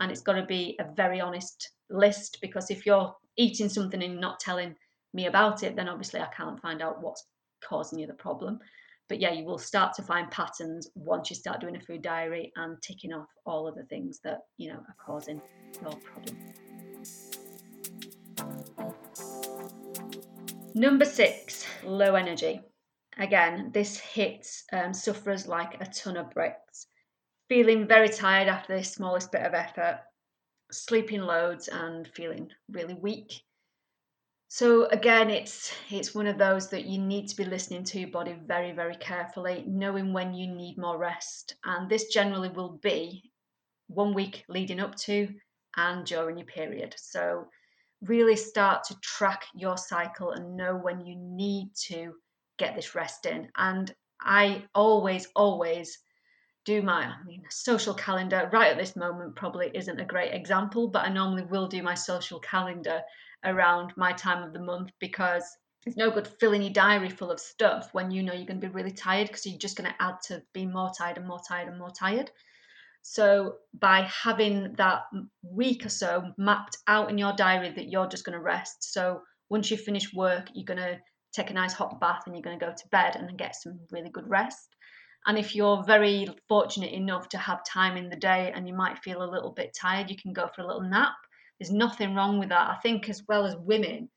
And 0.00 0.10
it's 0.10 0.20
got 0.20 0.34
to 0.34 0.44
be 0.44 0.76
a 0.80 0.92
very 0.94 1.20
honest 1.20 1.70
list 1.90 2.38
because 2.42 2.70
if 2.70 2.84
you're 2.84 3.14
eating 3.36 3.68
something 3.68 4.02
and 4.02 4.20
not 4.20 4.40
telling 4.40 4.74
me 5.14 5.26
about 5.26 5.62
it, 5.62 5.76
then 5.76 5.88
obviously 5.88 6.20
I 6.20 6.26
can't 6.26 6.60
find 6.60 6.82
out 6.82 7.02
what's 7.02 7.24
causing 7.66 7.98
you 7.98 8.06
the 8.06 8.14
problem. 8.14 8.58
But 9.08 9.20
yeah, 9.20 9.32
you 9.32 9.44
will 9.44 9.58
start 9.58 9.94
to 9.94 10.02
find 10.02 10.30
patterns 10.30 10.90
once 10.94 11.30
you 11.30 11.36
start 11.36 11.60
doing 11.60 11.76
a 11.76 11.80
food 11.80 12.02
diary 12.02 12.52
and 12.56 12.80
ticking 12.82 13.12
off 13.12 13.28
all 13.44 13.68
of 13.68 13.74
the 13.74 13.84
things 13.84 14.20
that 14.24 14.40
you 14.56 14.72
know 14.72 14.78
are 14.78 14.96
causing 15.04 15.40
your 15.82 15.92
problem. 15.92 16.36
Number 20.74 21.04
six, 21.04 21.66
low 21.84 22.14
energy. 22.14 22.60
Again, 23.18 23.70
this 23.74 23.98
hits 23.98 24.64
um, 24.72 24.94
sufferers 24.94 25.46
like 25.46 25.80
a 25.80 25.86
ton 25.86 26.16
of 26.16 26.30
bricks. 26.30 26.86
Feeling 27.48 27.86
very 27.86 28.08
tired 28.08 28.48
after 28.48 28.76
the 28.76 28.84
smallest 28.84 29.32
bit 29.32 29.42
of 29.42 29.52
effort, 29.52 30.00
sleeping 30.70 31.20
loads, 31.20 31.68
and 31.68 32.08
feeling 32.14 32.48
really 32.70 32.94
weak. 32.94 33.42
So 34.48 34.86
again, 34.86 35.28
it's 35.28 35.74
it's 35.90 36.14
one 36.14 36.26
of 36.26 36.38
those 36.38 36.68
that 36.70 36.86
you 36.86 36.98
need 36.98 37.28
to 37.28 37.36
be 37.36 37.44
listening 37.44 37.84
to 37.84 38.00
your 38.00 38.10
body 38.10 38.36
very, 38.46 38.72
very 38.72 38.96
carefully, 38.96 39.64
knowing 39.66 40.14
when 40.14 40.32
you 40.32 40.54
need 40.54 40.78
more 40.78 40.96
rest. 40.96 41.54
And 41.64 41.90
this 41.90 42.06
generally 42.06 42.48
will 42.48 42.78
be 42.82 43.30
one 43.88 44.14
week 44.14 44.44
leading 44.48 44.80
up 44.80 44.94
to 44.96 45.28
and 45.76 46.06
during 46.06 46.38
your 46.38 46.46
period. 46.46 46.94
So 46.96 47.48
really 48.02 48.36
start 48.36 48.84
to 48.84 48.98
track 49.00 49.44
your 49.54 49.76
cycle 49.76 50.32
and 50.32 50.56
know 50.56 50.76
when 50.76 51.04
you 51.04 51.16
need 51.16 51.70
to 51.86 52.14
get 52.58 52.74
this 52.74 52.94
rest 52.94 53.26
in. 53.26 53.48
And 53.56 53.92
I 54.20 54.64
always, 54.74 55.28
always 55.34 55.98
do 56.64 56.80
my 56.80 57.06
I 57.06 57.24
mean 57.26 57.42
social 57.50 57.92
calendar 57.92 58.48
right 58.52 58.70
at 58.70 58.78
this 58.78 58.94
moment 58.94 59.34
probably 59.34 59.70
isn't 59.74 60.00
a 60.00 60.04
great 60.04 60.32
example, 60.32 60.88
but 60.88 61.04
I 61.04 61.08
normally 61.08 61.42
will 61.44 61.66
do 61.66 61.82
my 61.82 61.94
social 61.94 62.38
calendar 62.38 63.02
around 63.44 63.92
my 63.96 64.12
time 64.12 64.44
of 64.44 64.52
the 64.52 64.60
month 64.60 64.90
because 65.00 65.44
it's 65.84 65.96
no 65.96 66.10
good 66.10 66.28
filling 66.28 66.62
your 66.62 66.72
diary 66.72 67.10
full 67.10 67.32
of 67.32 67.40
stuff 67.40 67.88
when 67.92 68.12
you 68.12 68.22
know 68.22 68.32
you're 68.32 68.46
going 68.46 68.60
to 68.60 68.66
be 68.68 68.72
really 68.72 68.92
tired 68.92 69.26
because 69.26 69.44
you're 69.44 69.58
just 69.58 69.76
going 69.76 69.90
to 69.90 70.02
add 70.02 70.20
to 70.22 70.42
being 70.52 70.72
more 70.72 70.92
tired 70.96 71.18
and 71.18 71.26
more 71.26 71.40
tired 71.46 71.68
and 71.68 71.78
more 71.78 71.90
tired. 71.90 72.30
So 73.02 73.56
by 73.78 74.02
having 74.02 74.74
that 74.78 75.02
week 75.42 75.84
or 75.84 75.88
so 75.88 76.32
mapped 76.38 76.78
out 76.86 77.10
in 77.10 77.18
your 77.18 77.32
diary 77.32 77.72
that 77.72 77.88
you're 77.88 78.06
just 78.06 78.24
going 78.24 78.38
to 78.38 78.42
rest. 78.42 78.92
So 78.92 79.22
once 79.50 79.70
you 79.70 79.76
finish 79.76 80.12
work, 80.14 80.48
you're 80.54 80.64
going 80.64 80.78
to 80.78 80.98
take 81.32 81.50
a 81.50 81.54
nice 81.54 81.72
hot 81.72 82.00
bath 82.00 82.22
and 82.26 82.34
you're 82.34 82.42
going 82.42 82.58
to 82.58 82.64
go 82.64 82.72
to 82.72 82.88
bed 82.90 83.16
and 83.16 83.36
get 83.36 83.56
some 83.56 83.78
really 83.90 84.10
good 84.10 84.28
rest. 84.28 84.68
And 85.26 85.38
if 85.38 85.54
you're 85.54 85.84
very 85.84 86.28
fortunate 86.48 86.92
enough 86.92 87.28
to 87.30 87.38
have 87.38 87.64
time 87.64 87.96
in 87.96 88.08
the 88.08 88.16
day 88.16 88.52
and 88.54 88.66
you 88.66 88.74
might 88.74 88.98
feel 88.98 89.22
a 89.22 89.30
little 89.30 89.52
bit 89.52 89.76
tired, 89.78 90.10
you 90.10 90.16
can 90.16 90.32
go 90.32 90.48
for 90.54 90.62
a 90.62 90.66
little 90.66 90.82
nap. 90.82 91.14
There's 91.58 91.70
nothing 91.70 92.14
wrong 92.14 92.38
with 92.38 92.48
that. 92.48 92.70
I 92.70 92.76
think, 92.82 93.08
as 93.08 93.22
well 93.28 93.46
as 93.46 93.54
women, 93.56 94.08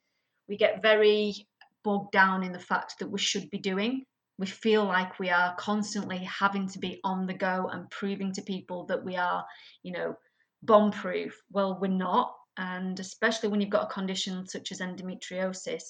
we 0.47 0.57
get 0.57 0.81
very 0.81 1.35
bogged 1.83 2.11
down 2.11 2.43
in 2.43 2.51
the 2.51 2.59
fact 2.59 2.95
that 2.99 3.09
we 3.09 3.19
should 3.19 3.49
be 3.51 3.59
doing 3.59 4.03
we 4.37 4.45
feel 4.47 4.83
like 4.83 5.19
we 5.19 5.29
are 5.29 5.55
constantly 5.55 6.17
having 6.19 6.67
to 6.69 6.79
be 6.79 6.99
on 7.03 7.25
the 7.25 7.33
go 7.33 7.69
and 7.71 7.89
proving 7.89 8.33
to 8.33 8.41
people 8.41 8.85
that 8.85 9.03
we 9.03 9.15
are, 9.15 9.45
you 9.83 9.93
know, 9.93 10.15
bomb 10.63 10.91
proof. 10.91 11.41
Well, 11.51 11.77
we're 11.79 11.87
not. 11.87 12.35
And 12.57 12.99
especially 12.99 13.49
when 13.49 13.61
you've 13.61 13.69
got 13.69 13.89
a 13.89 13.93
condition 13.93 14.47
such 14.47 14.71
as 14.71 14.79
endometriosis, 14.79 15.83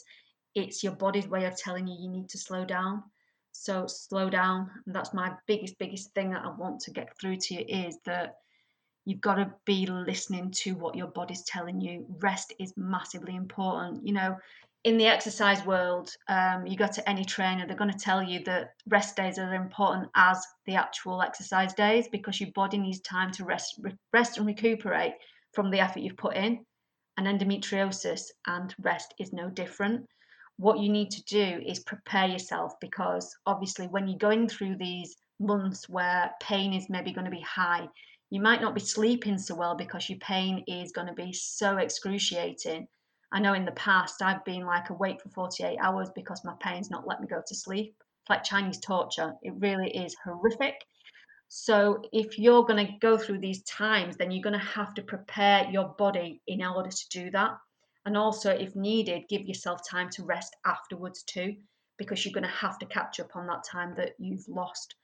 it's 0.54 0.84
your 0.84 0.94
body's 0.94 1.28
way 1.28 1.46
of 1.46 1.58
telling 1.58 1.88
you 1.88 1.98
you 2.00 2.10
need 2.10 2.30
to 2.30 2.38
slow 2.38 2.66
down. 2.66 3.04
So 3.52 3.88
slow 3.88 4.30
down. 4.30 4.70
And 4.86 4.96
that's 4.96 5.14
my 5.14 5.34
biggest, 5.48 5.78
biggest 5.80 6.14
thing 6.14 6.32
that 6.32 6.44
I 6.46 6.50
want 6.50 6.82
to 6.82 6.92
get 6.92 7.18
through 7.20 7.38
to 7.38 7.56
you 7.56 7.66
is 7.68 7.98
that 8.06 8.36
you've 9.06 9.22
got 9.22 9.36
to 9.36 9.54
be 9.66 9.86
listening 9.86 10.52
to 10.52 10.76
what 10.76 10.96
your 10.96 11.08
body's 11.08 11.44
telling 11.44 11.80
you. 11.80 12.06
Rest 12.20 12.54
is 12.60 12.74
massively 12.76 13.36
important. 13.36 14.06
You 14.06 14.14
know, 14.14 14.38
in 14.86 15.00
the 15.00 15.08
exercise 15.08 15.66
world, 15.66 16.12
um, 16.30 16.68
you 16.68 16.78
go 16.78 16.86
to 16.86 17.10
any 17.10 17.26
trainer, 17.26 17.66
they're 17.66 17.76
going 17.76 17.92
to 17.92 17.98
tell 17.98 18.22
you 18.22 18.44
that 18.44 18.76
rest 18.88 19.16
days 19.16 19.40
are 19.40 19.52
as 19.52 19.60
important 19.60 20.08
as 20.16 20.46
the 20.68 20.76
actual 20.76 21.24
exercise 21.24 21.74
days 21.74 22.08
because 22.08 22.40
your 22.40 22.52
body 22.52 22.78
needs 22.78 23.00
time 23.00 23.32
to 23.32 23.44
rest, 23.46 23.82
rest 24.14 24.38
and 24.38 24.46
recuperate 24.46 25.14
from 25.54 25.72
the 25.72 25.80
effort 25.80 26.02
you've 26.02 26.18
put 26.18 26.36
in. 26.36 26.64
And 27.18 27.26
endometriosis 27.26 28.26
and 28.46 28.76
rest 28.80 29.16
is 29.20 29.34
no 29.34 29.50
different. 29.50 30.06
What 30.58 30.78
you 30.78 30.90
need 30.90 31.10
to 31.12 31.24
do 31.24 31.62
is 31.66 31.80
prepare 31.80 32.28
yourself 32.28 32.74
because 32.80 33.36
obviously, 33.48 33.88
when 33.88 34.08
you're 34.08 34.20
going 34.20 34.48
through 34.48 34.76
these 34.78 35.16
months 35.40 35.90
where 35.90 36.32
pain 36.40 36.74
is 36.74 36.92
maybe 36.92 37.12
going 37.12 37.26
to 37.26 37.32
be 37.32 37.42
high, 37.42 37.88
you 38.30 38.40
might 38.40 38.62
not 38.62 38.76
be 38.76 38.82
sleeping 38.82 39.40
so 39.40 39.56
well 39.56 39.76
because 39.76 40.10
your 40.10 40.20
pain 40.20 40.64
is 40.68 40.92
going 40.92 41.08
to 41.08 41.14
be 41.14 41.34
so 41.34 41.78
excruciating 41.78 42.88
I 43.32 43.40
know 43.40 43.54
in 43.54 43.66
the 43.66 43.72
past 43.72 44.22
I've 44.22 44.46
been 44.46 44.66
like 44.66 44.90
awake 44.90 45.22
for 45.22 45.30
48 45.30 45.78
hours 45.80 46.10
because 46.16 46.44
my 46.44 46.54
pain's 46.60 46.90
not 46.90 47.08
let 47.08 47.22
me 47.22 47.28
go 47.28 47.42
to 47.46 47.56
sleep. 47.56 47.96
It's 48.22 48.30
like 48.30 48.44
Chinese 48.44 48.80
torture. 48.80 49.34
It 49.42 49.54
really 49.58 49.90
is 49.96 50.16
horrific. 50.24 50.76
So 51.48 52.02
if 52.12 52.40
you're 52.40 52.66
going 52.66 52.86
to 52.86 52.94
go 53.00 53.18
through 53.18 53.40
these 53.40 53.64
times, 53.64 54.18
then 54.18 54.32
you're 54.32 54.42
going 54.42 54.60
to 54.60 54.66
have 54.66 54.94
to 54.96 55.04
prepare 55.04 55.70
your 55.70 55.90
body 55.98 56.42
in 56.48 56.64
order 56.64 56.90
to 56.90 57.10
do 57.10 57.30
that. 57.32 57.52
And 58.06 58.18
also, 58.18 58.52
if 58.52 58.76
needed, 58.76 59.30
give 59.30 59.46
yourself 59.46 59.82
time 59.88 60.10
to 60.12 60.24
rest 60.24 60.56
afterwards 60.66 61.24
too, 61.24 61.56
because 61.98 62.24
you're 62.24 62.34
going 62.34 62.44
to 62.44 62.50
have 62.50 62.78
to 62.80 62.86
catch 62.86 63.20
up 63.20 63.36
on 63.36 63.48
that 63.48 63.64
time 63.64 63.96
that 63.98 64.14
you've 64.20 64.48
lost 64.48 64.96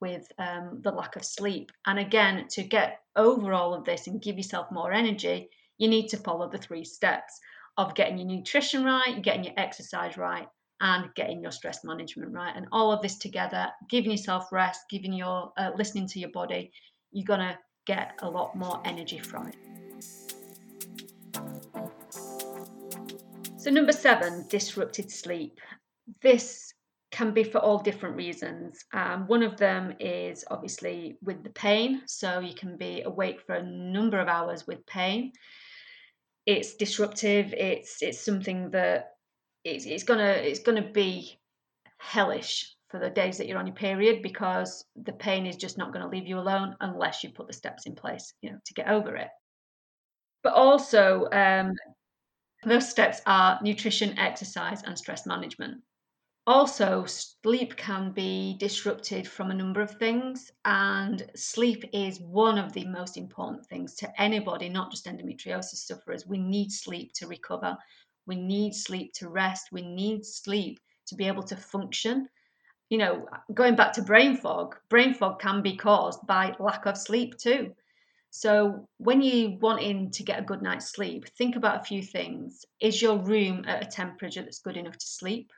with 0.00 0.26
um, 0.38 0.80
the 0.82 0.90
lack 0.90 1.16
of 1.16 1.24
sleep. 1.24 1.70
And 1.86 1.98
again, 1.98 2.46
to 2.50 2.62
get 2.62 3.00
over 3.16 3.52
all 3.52 3.74
of 3.74 3.84
this 3.84 4.06
and 4.06 4.22
give 4.22 4.36
yourself 4.36 4.70
more 4.72 4.92
energy, 4.92 5.50
you 5.78 5.88
need 5.88 6.08
to 6.08 6.16
follow 6.16 6.48
the 6.48 6.58
three 6.58 6.84
steps 6.84 7.40
of 7.80 7.94
getting 7.94 8.18
your 8.18 8.26
nutrition 8.26 8.84
right, 8.84 9.22
getting 9.22 9.44
your 9.44 9.54
exercise 9.56 10.18
right, 10.18 10.46
and 10.82 11.14
getting 11.14 11.42
your 11.42 11.50
stress 11.50 11.82
management 11.82 12.30
right. 12.32 12.54
And 12.54 12.66
all 12.72 12.92
of 12.92 13.00
this 13.00 13.16
together, 13.16 13.68
giving 13.88 14.10
yourself 14.10 14.52
rest, 14.52 14.82
giving 14.90 15.14
your 15.14 15.52
uh, 15.56 15.70
listening 15.76 16.06
to 16.08 16.18
your 16.18 16.30
body, 16.30 16.72
you're 17.10 17.24
gonna 17.24 17.58
get 17.86 18.18
a 18.20 18.28
lot 18.28 18.54
more 18.54 18.82
energy 18.84 19.18
from 19.18 19.48
it. 19.48 19.56
So, 23.56 23.70
number 23.70 23.92
seven, 23.92 24.46
disrupted 24.48 25.10
sleep. 25.10 25.58
This 26.22 26.74
can 27.10 27.32
be 27.32 27.44
for 27.44 27.58
all 27.58 27.78
different 27.78 28.16
reasons. 28.16 28.84
Um, 28.92 29.26
one 29.26 29.42
of 29.42 29.56
them 29.56 29.94
is 30.00 30.44
obviously 30.50 31.16
with 31.22 31.42
the 31.44 31.50
pain. 31.50 32.02
So, 32.06 32.40
you 32.40 32.54
can 32.54 32.76
be 32.76 33.02
awake 33.02 33.40
for 33.46 33.54
a 33.54 33.62
number 33.62 34.18
of 34.18 34.28
hours 34.28 34.66
with 34.66 34.84
pain 34.86 35.32
it's 36.56 36.74
disruptive. 36.74 37.52
It's 37.54 38.02
it's 38.02 38.20
something 38.20 38.70
that 38.70 39.12
it's 39.64 39.86
it's 39.86 40.04
gonna 40.04 40.32
it's 40.32 40.60
gonna 40.60 40.90
be 40.90 41.38
hellish 41.98 42.74
for 42.88 42.98
the 42.98 43.10
days 43.10 43.38
that 43.38 43.46
you're 43.46 43.58
on 43.58 43.66
your 43.66 43.76
period 43.76 44.22
because 44.22 44.84
the 44.96 45.12
pain 45.12 45.46
is 45.46 45.56
just 45.56 45.78
not 45.78 45.92
going 45.92 46.02
to 46.02 46.08
leave 46.08 46.26
you 46.26 46.38
alone 46.38 46.74
unless 46.80 47.22
you 47.22 47.30
put 47.30 47.46
the 47.46 47.52
steps 47.52 47.86
in 47.86 47.94
place, 47.94 48.34
you 48.42 48.50
know, 48.50 48.58
to 48.64 48.74
get 48.74 48.88
over 48.88 49.14
it. 49.14 49.28
But 50.42 50.54
also, 50.54 51.28
um, 51.30 51.72
those 52.64 52.88
steps 52.88 53.20
are 53.26 53.60
nutrition, 53.62 54.18
exercise, 54.18 54.82
and 54.82 54.98
stress 54.98 55.24
management. 55.24 55.80
Also, 56.52 57.04
sleep 57.04 57.76
can 57.76 58.10
be 58.10 58.56
disrupted 58.58 59.28
from 59.28 59.52
a 59.52 59.54
number 59.54 59.80
of 59.80 59.92
things, 59.98 60.50
and 60.64 61.30
sleep 61.36 61.84
is 61.92 62.18
one 62.18 62.58
of 62.58 62.72
the 62.72 62.84
most 62.86 63.16
important 63.16 63.64
things 63.66 63.94
to 63.94 64.20
anybody, 64.20 64.68
not 64.68 64.90
just 64.90 65.06
endometriosis 65.06 65.86
sufferers. 65.86 66.26
We 66.26 66.38
need 66.38 66.72
sleep 66.72 67.12
to 67.14 67.28
recover, 67.28 67.78
we 68.26 68.34
need 68.34 68.74
sleep 68.74 69.12
to 69.18 69.28
rest, 69.28 69.68
we 69.70 69.82
need 69.82 70.26
sleep 70.26 70.80
to 71.06 71.14
be 71.14 71.28
able 71.28 71.44
to 71.44 71.54
function. 71.54 72.28
You 72.88 72.98
know, 72.98 73.28
going 73.54 73.76
back 73.76 73.92
to 73.92 74.02
brain 74.02 74.36
fog, 74.36 74.74
brain 74.88 75.14
fog 75.14 75.38
can 75.38 75.62
be 75.62 75.76
caused 75.76 76.26
by 76.26 76.56
lack 76.58 76.84
of 76.84 76.98
sleep 76.98 77.38
too. 77.38 77.76
So, 78.30 78.88
when 78.98 79.22
you 79.22 79.56
wanting 79.60 80.10
to 80.10 80.24
get 80.24 80.40
a 80.40 80.44
good 80.50 80.62
night's 80.62 80.90
sleep, 80.90 81.28
think 81.38 81.54
about 81.54 81.82
a 81.82 81.84
few 81.84 82.02
things. 82.02 82.64
Is 82.80 83.00
your 83.00 83.18
room 83.18 83.64
at 83.68 83.84
a 83.84 83.88
temperature 83.88 84.42
that's 84.42 84.58
good 84.58 84.76
enough 84.76 84.98
to 84.98 85.06
sleep? 85.06 85.52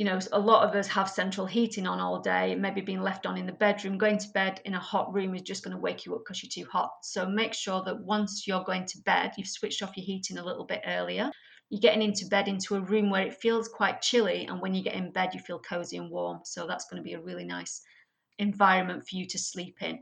You 0.00 0.06
know, 0.06 0.18
a 0.32 0.40
lot 0.40 0.66
of 0.66 0.74
us 0.74 0.86
have 0.86 1.10
central 1.10 1.46
heating 1.46 1.86
on 1.86 2.00
all 2.00 2.20
day, 2.20 2.54
maybe 2.54 2.80
being 2.80 3.02
left 3.02 3.26
on 3.26 3.36
in 3.36 3.44
the 3.44 3.52
bedroom. 3.52 3.98
Going 3.98 4.16
to 4.16 4.28
bed 4.30 4.58
in 4.64 4.72
a 4.72 4.80
hot 4.80 5.12
room 5.12 5.34
is 5.34 5.42
just 5.42 5.62
going 5.62 5.76
to 5.76 5.82
wake 5.82 6.06
you 6.06 6.14
up 6.14 6.22
because 6.24 6.42
you're 6.42 6.64
too 6.64 6.70
hot. 6.72 6.90
So 7.02 7.28
make 7.28 7.52
sure 7.52 7.82
that 7.84 8.00
once 8.00 8.46
you're 8.46 8.64
going 8.64 8.86
to 8.86 8.98
bed, 9.04 9.32
you've 9.36 9.46
switched 9.46 9.82
off 9.82 9.98
your 9.98 10.06
heating 10.06 10.38
a 10.38 10.42
little 10.42 10.64
bit 10.64 10.80
earlier. 10.86 11.30
You're 11.68 11.82
getting 11.82 12.00
into 12.00 12.24
bed 12.24 12.48
into 12.48 12.76
a 12.76 12.80
room 12.80 13.10
where 13.10 13.26
it 13.26 13.42
feels 13.42 13.68
quite 13.68 14.00
chilly, 14.00 14.46
and 14.46 14.62
when 14.62 14.72
you 14.72 14.82
get 14.82 14.94
in 14.94 15.12
bed, 15.12 15.34
you 15.34 15.40
feel 15.40 15.58
cozy 15.58 15.98
and 15.98 16.10
warm. 16.10 16.40
So 16.44 16.66
that's 16.66 16.86
going 16.86 17.02
to 17.02 17.06
be 17.06 17.12
a 17.12 17.20
really 17.20 17.44
nice 17.44 17.82
environment 18.38 19.06
for 19.06 19.16
you 19.16 19.26
to 19.26 19.38
sleep 19.38 19.82
in. 19.82 19.98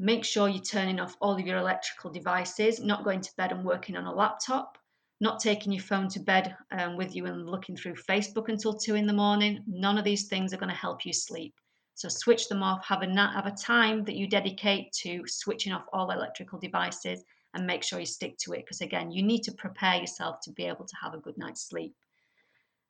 Make 0.00 0.24
sure 0.24 0.48
you're 0.48 0.64
turning 0.64 0.98
off 0.98 1.16
all 1.20 1.34
of 1.34 1.46
your 1.46 1.58
electrical 1.58 2.10
devices, 2.10 2.80
not 2.80 3.04
going 3.04 3.20
to 3.20 3.30
bed 3.36 3.52
and 3.52 3.64
working 3.64 3.96
on 3.96 4.06
a 4.06 4.12
laptop 4.12 4.78
not 5.22 5.38
taking 5.38 5.72
your 5.72 5.84
phone 5.84 6.08
to 6.08 6.18
bed 6.18 6.56
um, 6.72 6.96
with 6.96 7.14
you 7.14 7.26
and 7.26 7.48
looking 7.48 7.76
through 7.76 7.94
Facebook 7.94 8.48
until 8.48 8.74
two 8.74 8.96
in 8.96 9.06
the 9.06 9.12
morning. 9.12 9.62
None 9.68 9.96
of 9.96 10.04
these 10.04 10.26
things 10.26 10.52
are 10.52 10.56
going 10.56 10.68
to 10.68 10.74
help 10.74 11.06
you 11.06 11.12
sleep. 11.12 11.54
So 11.94 12.08
switch 12.08 12.48
them 12.48 12.64
off. 12.64 12.84
Have 12.84 13.02
a 13.02 13.30
have 13.32 13.46
a 13.46 13.52
time 13.52 14.02
that 14.04 14.16
you 14.16 14.26
dedicate 14.26 14.90
to 15.02 15.22
switching 15.26 15.72
off 15.72 15.84
all 15.92 16.10
electrical 16.10 16.58
devices, 16.58 17.22
and 17.54 17.64
make 17.64 17.84
sure 17.84 18.00
you 18.00 18.06
stick 18.06 18.36
to 18.38 18.52
it. 18.52 18.64
Because 18.64 18.80
again, 18.80 19.12
you 19.12 19.22
need 19.22 19.44
to 19.44 19.52
prepare 19.52 19.94
yourself 19.94 20.40
to 20.42 20.50
be 20.50 20.64
able 20.64 20.86
to 20.86 20.96
have 21.00 21.14
a 21.14 21.20
good 21.20 21.38
night's 21.38 21.68
sleep. 21.68 21.94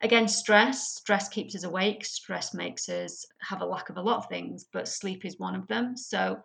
Again, 0.01 0.27
stress. 0.27 0.95
Stress 0.95 1.29
keeps 1.29 1.55
us 1.55 1.65
awake. 1.65 2.03
Stress 2.03 2.55
makes 2.55 2.89
us 2.89 3.27
have 3.43 3.61
a 3.61 3.67
lack 3.67 3.91
of 3.91 3.99
a 3.99 4.03
lot 4.03 4.17
of 4.17 4.29
things, 4.31 4.65
but 4.73 4.89
sleep 4.89 5.27
is 5.27 5.39
one 5.39 5.55
of 5.55 5.69
them. 5.69 5.99
So 5.99 6.39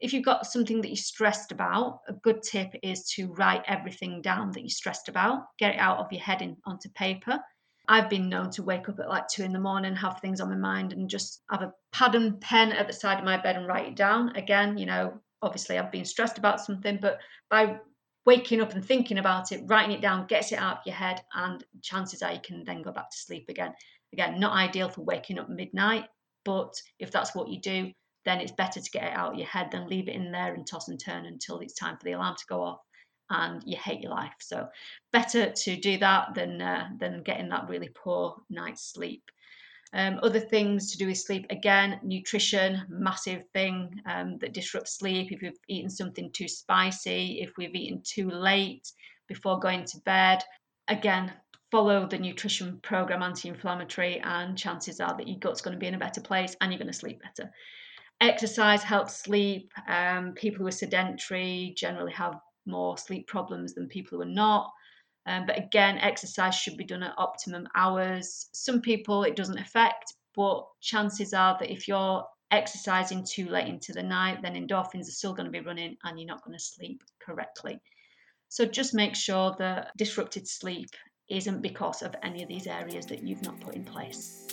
if 0.00 0.12
you've 0.12 0.24
got 0.24 0.46
something 0.46 0.80
that 0.80 0.88
you're 0.88 0.96
stressed 0.96 1.52
about, 1.52 2.00
a 2.08 2.12
good 2.12 2.42
tip 2.42 2.74
is 2.82 3.04
to 3.16 3.32
write 3.34 3.62
everything 3.66 4.22
down 4.22 4.50
that 4.52 4.60
you're 4.60 4.70
stressed 4.70 5.08
about, 5.08 5.44
get 5.58 5.74
it 5.74 5.78
out 5.78 5.98
of 5.98 6.10
your 6.10 6.22
head 6.22 6.40
in, 6.40 6.56
onto 6.64 6.88
paper. 6.90 7.38
I've 7.86 8.08
been 8.08 8.28
known 8.28 8.50
to 8.52 8.62
wake 8.62 8.88
up 8.88 9.00
at 9.00 9.08
like 9.08 9.28
two 9.28 9.42
in 9.42 9.52
the 9.52 9.58
morning, 9.58 9.94
have 9.96 10.20
things 10.20 10.40
on 10.40 10.48
my 10.48 10.56
mind, 10.56 10.92
and 10.92 11.10
just 11.10 11.42
have 11.50 11.62
a 11.62 11.72
pad 11.92 12.14
and 12.14 12.40
pen 12.40 12.72
at 12.72 12.86
the 12.86 12.92
side 12.92 13.18
of 13.18 13.24
my 13.24 13.36
bed 13.36 13.56
and 13.56 13.66
write 13.66 13.88
it 13.88 13.96
down. 13.96 14.34
Again, 14.36 14.78
you 14.78 14.86
know, 14.86 15.20
obviously 15.42 15.76
I've 15.76 15.92
been 15.92 16.04
stressed 16.04 16.38
about 16.38 16.60
something, 16.60 16.98
but 17.02 17.18
by 17.50 17.78
waking 18.24 18.60
up 18.60 18.72
and 18.72 18.84
thinking 18.84 19.18
about 19.18 19.52
it, 19.52 19.64
writing 19.66 19.92
it 19.92 20.00
down 20.00 20.26
gets 20.26 20.52
it 20.52 20.58
out 20.58 20.78
of 20.78 20.86
your 20.86 20.94
head, 20.94 21.20
and 21.34 21.62
chances 21.82 22.22
are 22.22 22.32
you 22.32 22.40
can 22.42 22.64
then 22.64 22.82
go 22.82 22.92
back 22.92 23.10
to 23.10 23.16
sleep 23.18 23.46
again. 23.48 23.74
Again, 24.12 24.40
not 24.40 24.56
ideal 24.56 24.88
for 24.88 25.02
waking 25.02 25.38
up 25.38 25.48
midnight, 25.48 26.06
but 26.44 26.72
if 26.98 27.10
that's 27.10 27.34
what 27.34 27.48
you 27.48 27.60
do, 27.60 27.92
then 28.24 28.40
it's 28.40 28.52
better 28.52 28.80
to 28.80 28.90
get 28.90 29.04
it 29.04 29.16
out 29.16 29.32
of 29.32 29.38
your 29.38 29.46
head 29.46 29.70
than 29.70 29.88
leave 29.88 30.08
it 30.08 30.14
in 30.14 30.30
there 30.30 30.54
and 30.54 30.66
toss 30.66 30.88
and 30.88 31.00
turn 31.00 31.26
until 31.26 31.60
it's 31.60 31.74
time 31.74 31.96
for 31.96 32.04
the 32.04 32.12
alarm 32.12 32.36
to 32.36 32.46
go 32.48 32.62
off 32.62 32.80
and 33.30 33.62
you 33.64 33.76
hate 33.76 34.00
your 34.00 34.10
life. 34.10 34.34
So 34.40 34.68
better 35.12 35.50
to 35.50 35.76
do 35.76 35.98
that 35.98 36.34
than 36.34 36.60
uh, 36.60 36.88
than 36.98 37.22
getting 37.22 37.48
that 37.50 37.68
really 37.68 37.88
poor 37.88 38.36
night's 38.50 38.92
sleep. 38.92 39.22
Um, 39.92 40.20
other 40.22 40.38
things 40.38 40.92
to 40.92 40.98
do 40.98 41.08
with 41.08 41.18
sleep 41.18 41.46
again, 41.50 41.98
nutrition, 42.04 42.82
massive 42.88 43.42
thing 43.52 44.00
um, 44.06 44.38
that 44.38 44.54
disrupts 44.54 44.98
sleep. 44.98 45.32
If 45.32 45.40
we've 45.42 45.58
eaten 45.68 45.90
something 45.90 46.30
too 46.32 46.46
spicy, 46.46 47.40
if 47.40 47.50
we've 47.56 47.74
eaten 47.74 48.02
too 48.04 48.30
late 48.30 48.92
before 49.26 49.58
going 49.58 49.84
to 49.86 49.98
bed, 50.04 50.44
again, 50.86 51.32
follow 51.72 52.06
the 52.06 52.18
nutrition 52.18 52.78
program 52.82 53.22
anti-inflammatory, 53.22 54.20
and 54.20 54.56
chances 54.56 55.00
are 55.00 55.16
that 55.16 55.26
your 55.26 55.38
gut's 55.38 55.60
going 55.60 55.74
to 55.74 55.80
be 55.80 55.86
in 55.86 55.94
a 55.94 55.98
better 55.98 56.20
place 56.20 56.54
and 56.60 56.70
you're 56.70 56.78
going 56.78 56.92
to 56.92 56.92
sleep 56.92 57.20
better. 57.22 57.50
Exercise 58.20 58.82
helps 58.82 59.16
sleep. 59.16 59.72
Um, 59.88 60.32
people 60.34 60.60
who 60.60 60.68
are 60.68 60.72
sedentary 60.72 61.74
generally 61.76 62.12
have 62.12 62.38
more 62.66 62.98
sleep 62.98 63.26
problems 63.26 63.74
than 63.74 63.88
people 63.88 64.18
who 64.18 64.22
are 64.22 64.26
not. 64.26 64.70
Um, 65.26 65.46
but 65.46 65.58
again, 65.58 65.98
exercise 65.98 66.54
should 66.54 66.76
be 66.76 66.84
done 66.84 67.02
at 67.02 67.14
optimum 67.16 67.66
hours. 67.74 68.48
Some 68.52 68.80
people 68.80 69.24
it 69.24 69.36
doesn't 69.36 69.58
affect, 69.58 70.14
but 70.34 70.66
chances 70.80 71.32
are 71.32 71.56
that 71.58 71.70
if 71.70 71.88
you're 71.88 72.24
exercising 72.50 73.24
too 73.24 73.48
late 73.48 73.68
into 73.68 73.92
the 73.92 74.02
night, 74.02 74.42
then 74.42 74.54
endorphins 74.54 75.08
are 75.08 75.12
still 75.12 75.32
going 75.32 75.46
to 75.46 75.52
be 75.52 75.64
running 75.64 75.96
and 76.04 76.18
you're 76.18 76.26
not 76.26 76.44
going 76.44 76.56
to 76.56 76.62
sleep 76.62 77.02
correctly. 77.20 77.80
So 78.48 78.64
just 78.64 78.94
make 78.94 79.14
sure 79.14 79.54
that 79.58 79.92
disrupted 79.96 80.48
sleep 80.48 80.90
isn't 81.28 81.62
because 81.62 82.02
of 82.02 82.14
any 82.22 82.42
of 82.42 82.48
these 82.48 82.66
areas 82.66 83.06
that 83.06 83.22
you've 83.22 83.42
not 83.42 83.60
put 83.60 83.76
in 83.76 83.84
place. 83.84 84.48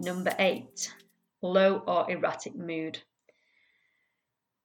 Number 0.00 0.34
eight, 0.38 0.90
low 1.42 1.82
or 1.86 2.10
erratic 2.10 2.56
mood. 2.56 2.98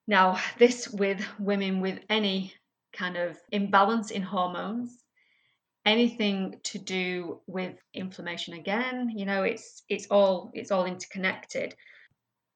Now, 0.07 0.39
this 0.57 0.87
with 0.87 1.27
women 1.37 1.81
with 1.81 1.99
any 2.09 2.53
kind 2.93 3.17
of 3.17 3.37
imbalance 3.51 4.11
in 4.11 4.21
hormones, 4.21 5.03
anything 5.85 6.61
to 6.63 6.79
do 6.79 7.41
with 7.47 7.75
inflammation 7.93 8.53
again, 8.53 9.11
you 9.13 9.25
know, 9.25 9.43
it's 9.43 9.83
it's 9.89 10.07
all 10.09 10.51
it's 10.53 10.71
all 10.71 10.85
interconnected. 10.85 11.75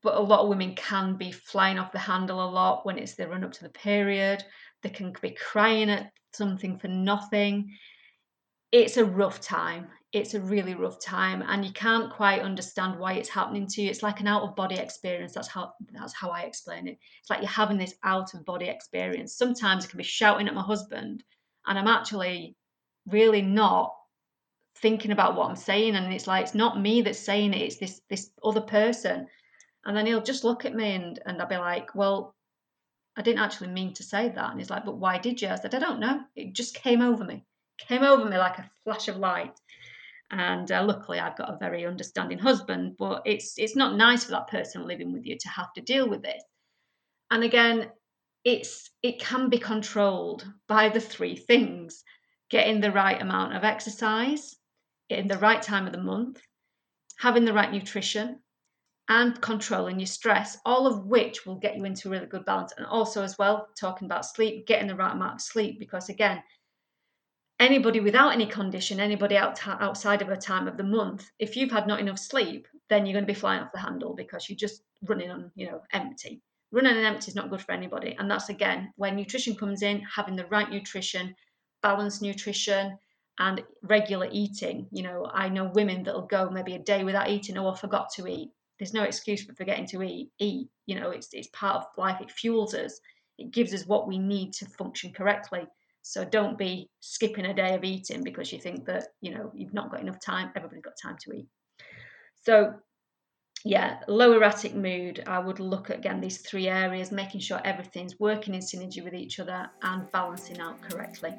But 0.01 0.15
a 0.15 0.21
lot 0.21 0.43
of 0.43 0.47
women 0.47 0.73
can 0.75 1.17
be 1.17 1.33
flying 1.33 1.79
off 1.79 1.91
the 1.91 1.99
handle 1.99 2.41
a 2.41 2.49
lot 2.49 2.85
when 2.85 2.97
it's 2.97 3.15
the 3.15 3.27
run 3.27 3.43
up 3.43 3.51
to 3.51 3.63
the 3.63 3.69
period. 3.71 4.41
They 4.83 4.89
can 4.89 5.13
be 5.21 5.31
crying 5.31 5.89
at 5.89 6.13
something 6.31 6.79
for 6.79 6.87
nothing. 6.87 7.75
It's 8.71 8.95
a 8.95 9.03
rough 9.03 9.41
time 9.41 9.89
it's 10.11 10.33
a 10.33 10.41
really 10.41 10.73
rough 10.73 10.99
time 10.99 11.43
and 11.47 11.63
you 11.63 11.71
can't 11.71 12.11
quite 12.11 12.41
understand 12.41 12.99
why 12.99 13.13
it's 13.13 13.29
happening 13.29 13.67
to 13.67 13.81
you. 13.81 13.89
It's 13.91 14.01
like 14.01 14.19
an 14.19 14.27
out 14.27 14.41
of 14.41 14.55
body 14.55 14.75
experience. 14.75 15.33
That's 15.33 15.47
how 15.47 15.73
that's 15.91 16.13
how 16.13 16.29
i 16.29 16.41
explain 16.41 16.87
it. 16.87 16.97
It's 17.21 17.29
like 17.29 17.41
you're 17.41 17.49
having 17.49 17.77
this 17.77 17.93
out 18.03 18.33
of 18.33 18.45
body 18.45 18.67
experience. 18.67 19.35
Sometimes 19.35 19.85
i 19.85 19.87
can 19.87 19.97
be 19.97 20.03
shouting 20.03 20.47
at 20.47 20.55
my 20.55 20.63
husband 20.63 21.23
and 21.67 21.77
i'm 21.77 21.87
actually 21.87 22.55
really 23.07 23.43
not 23.43 23.93
thinking 24.77 25.11
about 25.11 25.35
what 25.35 25.49
i'm 25.49 25.55
saying 25.55 25.95
and 25.95 26.13
it's 26.13 26.27
like 26.27 26.43
it's 26.43 26.55
not 26.55 26.79
me 26.79 27.01
that's 27.01 27.19
saying 27.19 27.53
it 27.53 27.61
it's 27.61 27.77
this 27.77 28.01
this 28.09 28.31
other 28.43 28.61
person. 28.61 29.27
And 29.85 29.95
then 29.95 30.07
he'll 30.07 30.21
just 30.21 30.43
look 30.43 30.65
at 30.65 30.75
me 30.75 30.95
and 30.95 31.19
and 31.27 31.39
i'll 31.39 31.47
be 31.47 31.57
like 31.57 31.93
well 31.93 32.35
i 33.15 33.21
didn't 33.21 33.41
actually 33.41 33.69
mean 33.69 33.93
to 33.93 34.03
say 34.03 34.29
that. 34.29 34.49
And 34.49 34.59
he's 34.59 34.71
like 34.71 34.85
but 34.85 34.97
why 34.97 35.19
did 35.19 35.39
you? 35.39 35.49
I 35.49 35.55
said 35.55 35.75
i 35.75 35.79
don't 35.79 35.99
know. 35.99 36.21
It 36.35 36.55
just 36.55 36.73
came 36.73 37.03
over 37.03 37.23
me. 37.23 37.45
Came 37.87 38.03
over 38.03 38.25
me 38.25 38.37
like 38.37 38.57
a 38.57 38.69
flash 38.83 39.07
of 39.07 39.17
light 39.17 39.53
and 40.31 40.71
uh, 40.71 40.83
luckily 40.83 41.19
I've 41.19 41.37
got 41.37 41.53
a 41.53 41.57
very 41.57 41.85
understanding 41.85 42.37
husband 42.37 42.95
but 42.97 43.21
it's 43.25 43.53
it's 43.57 43.75
not 43.75 43.95
nice 43.95 44.23
for 44.23 44.31
that 44.31 44.47
person 44.47 44.87
living 44.87 45.11
with 45.11 45.25
you 45.25 45.37
to 45.37 45.49
have 45.49 45.73
to 45.73 45.81
deal 45.81 46.07
with 46.07 46.21
this 46.21 46.43
and 47.31 47.43
again 47.43 47.89
it's 48.45 48.91
it 49.03 49.19
can 49.19 49.49
be 49.49 49.57
controlled 49.57 50.45
by 50.67 50.89
the 50.89 51.01
three 51.01 51.35
things 51.35 52.03
getting 52.49 52.79
the 52.79 52.91
right 52.91 53.21
amount 53.21 53.55
of 53.55 53.63
exercise 53.63 54.55
in 55.09 55.27
the 55.27 55.37
right 55.37 55.61
time 55.61 55.85
of 55.85 55.93
the 55.93 56.01
month 56.01 56.41
having 57.19 57.45
the 57.45 57.53
right 57.53 57.71
nutrition 57.71 58.39
and 59.09 59.41
controlling 59.41 59.99
your 59.99 60.07
stress 60.07 60.57
all 60.65 60.87
of 60.87 61.05
which 61.05 61.45
will 61.45 61.55
get 61.55 61.75
you 61.75 61.83
into 61.83 62.07
a 62.07 62.11
really 62.11 62.27
good 62.27 62.45
balance. 62.45 62.73
And 62.77 62.85
also 62.85 63.23
as 63.23 63.37
well 63.37 63.67
talking 63.77 64.05
about 64.05 64.25
sleep 64.25 64.67
getting 64.67 64.87
the 64.87 64.95
right 64.95 65.13
amount 65.13 65.35
of 65.35 65.41
sleep 65.41 65.79
because 65.79 66.09
again 66.09 66.41
anybody 67.59 67.99
without 67.99 68.33
any 68.33 68.45
condition, 68.45 68.99
anybody 68.99 69.37
out, 69.37 69.59
outside 69.67 70.21
of 70.21 70.29
a 70.29 70.37
time 70.37 70.67
of 70.67 70.77
the 70.77 70.83
month, 70.83 71.29
if 71.39 71.55
you've 71.55 71.71
had 71.71 71.87
not 71.87 71.99
enough 71.99 72.19
sleep, 72.19 72.67
then 72.89 73.05
you're 73.05 73.13
going 73.13 73.25
to 73.25 73.33
be 73.33 73.39
flying 73.39 73.61
off 73.61 73.71
the 73.71 73.79
handle 73.79 74.15
because 74.15 74.49
you're 74.49 74.57
just 74.57 74.83
running 75.03 75.29
on, 75.29 75.51
you 75.55 75.67
know, 75.67 75.81
empty. 75.93 76.41
Running 76.71 76.97
on 76.97 77.03
empty 77.03 77.29
is 77.29 77.35
not 77.35 77.49
good 77.49 77.61
for 77.61 77.71
anybody. 77.71 78.15
And 78.17 78.29
that's 78.29 78.49
again 78.49 78.93
where 78.95 79.11
nutrition 79.11 79.55
comes 79.55 79.81
in, 79.81 80.01
having 80.01 80.35
the 80.35 80.45
right 80.45 80.69
nutrition, 80.69 81.35
balanced 81.81 82.21
nutrition, 82.21 82.97
and 83.39 83.63
regular 83.83 84.27
eating. 84.31 84.87
You 84.91 85.03
know, 85.03 85.29
I 85.33 85.49
know 85.49 85.71
women 85.73 86.03
that'll 86.03 86.27
go 86.27 86.49
maybe 86.49 86.75
a 86.75 86.79
day 86.79 87.03
without 87.03 87.29
eating. 87.29 87.57
Oh, 87.57 87.69
I 87.69 87.75
forgot 87.75 88.09
to 88.15 88.27
eat. 88.27 88.51
There's 88.77 88.93
no 88.93 89.03
excuse 89.03 89.43
for 89.43 89.53
forgetting 89.53 89.87
to 89.87 90.03
eat. 90.03 90.31
Eat. 90.39 90.69
You 90.85 90.99
know, 90.99 91.11
it's 91.11 91.29
it's 91.33 91.49
part 91.53 91.77
of 91.77 91.85
life. 91.97 92.21
It 92.21 92.31
fuels 92.31 92.73
us. 92.73 92.99
It 93.37 93.51
gives 93.51 93.73
us 93.73 93.85
what 93.85 94.07
we 94.07 94.19
need 94.19 94.53
to 94.53 94.65
function 94.65 95.11
correctly. 95.11 95.67
So 96.01 96.25
don't 96.25 96.57
be 96.57 96.89
skipping 97.01 97.45
a 97.45 97.53
day 97.53 97.75
of 97.75 97.83
eating 97.83 98.23
because 98.23 98.51
you 98.51 98.59
think 98.59 98.85
that, 98.85 99.09
you 99.21 99.33
know, 99.33 99.51
you've 99.53 99.73
not 99.73 99.91
got 99.91 100.01
enough 100.01 100.19
time. 100.19 100.51
Everybody's 100.55 100.83
got 100.83 100.93
time 101.01 101.17
to 101.21 101.33
eat. 101.33 101.47
So 102.43 102.73
yeah, 103.65 103.99
low 104.07 104.33
erratic 104.33 104.73
mood. 104.73 105.23
I 105.27 105.39
would 105.39 105.59
look 105.59 105.89
at 105.89 105.97
again 105.97 106.21
these 106.21 106.37
three 106.37 106.67
areas, 106.69 107.11
making 107.11 107.41
sure 107.41 107.59
everything's 107.65 108.19
working 108.19 108.53
in 108.53 108.61
synergy 108.61 109.03
with 109.03 109.13
each 109.13 109.39
other 109.39 109.69
and 109.81 110.09
balancing 110.11 110.59
out 110.59 110.81
correctly. 110.81 111.35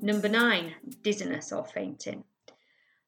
Number 0.00 0.28
nine, 0.28 0.74
dizziness 1.02 1.52
or 1.52 1.64
fainting. 1.64 2.24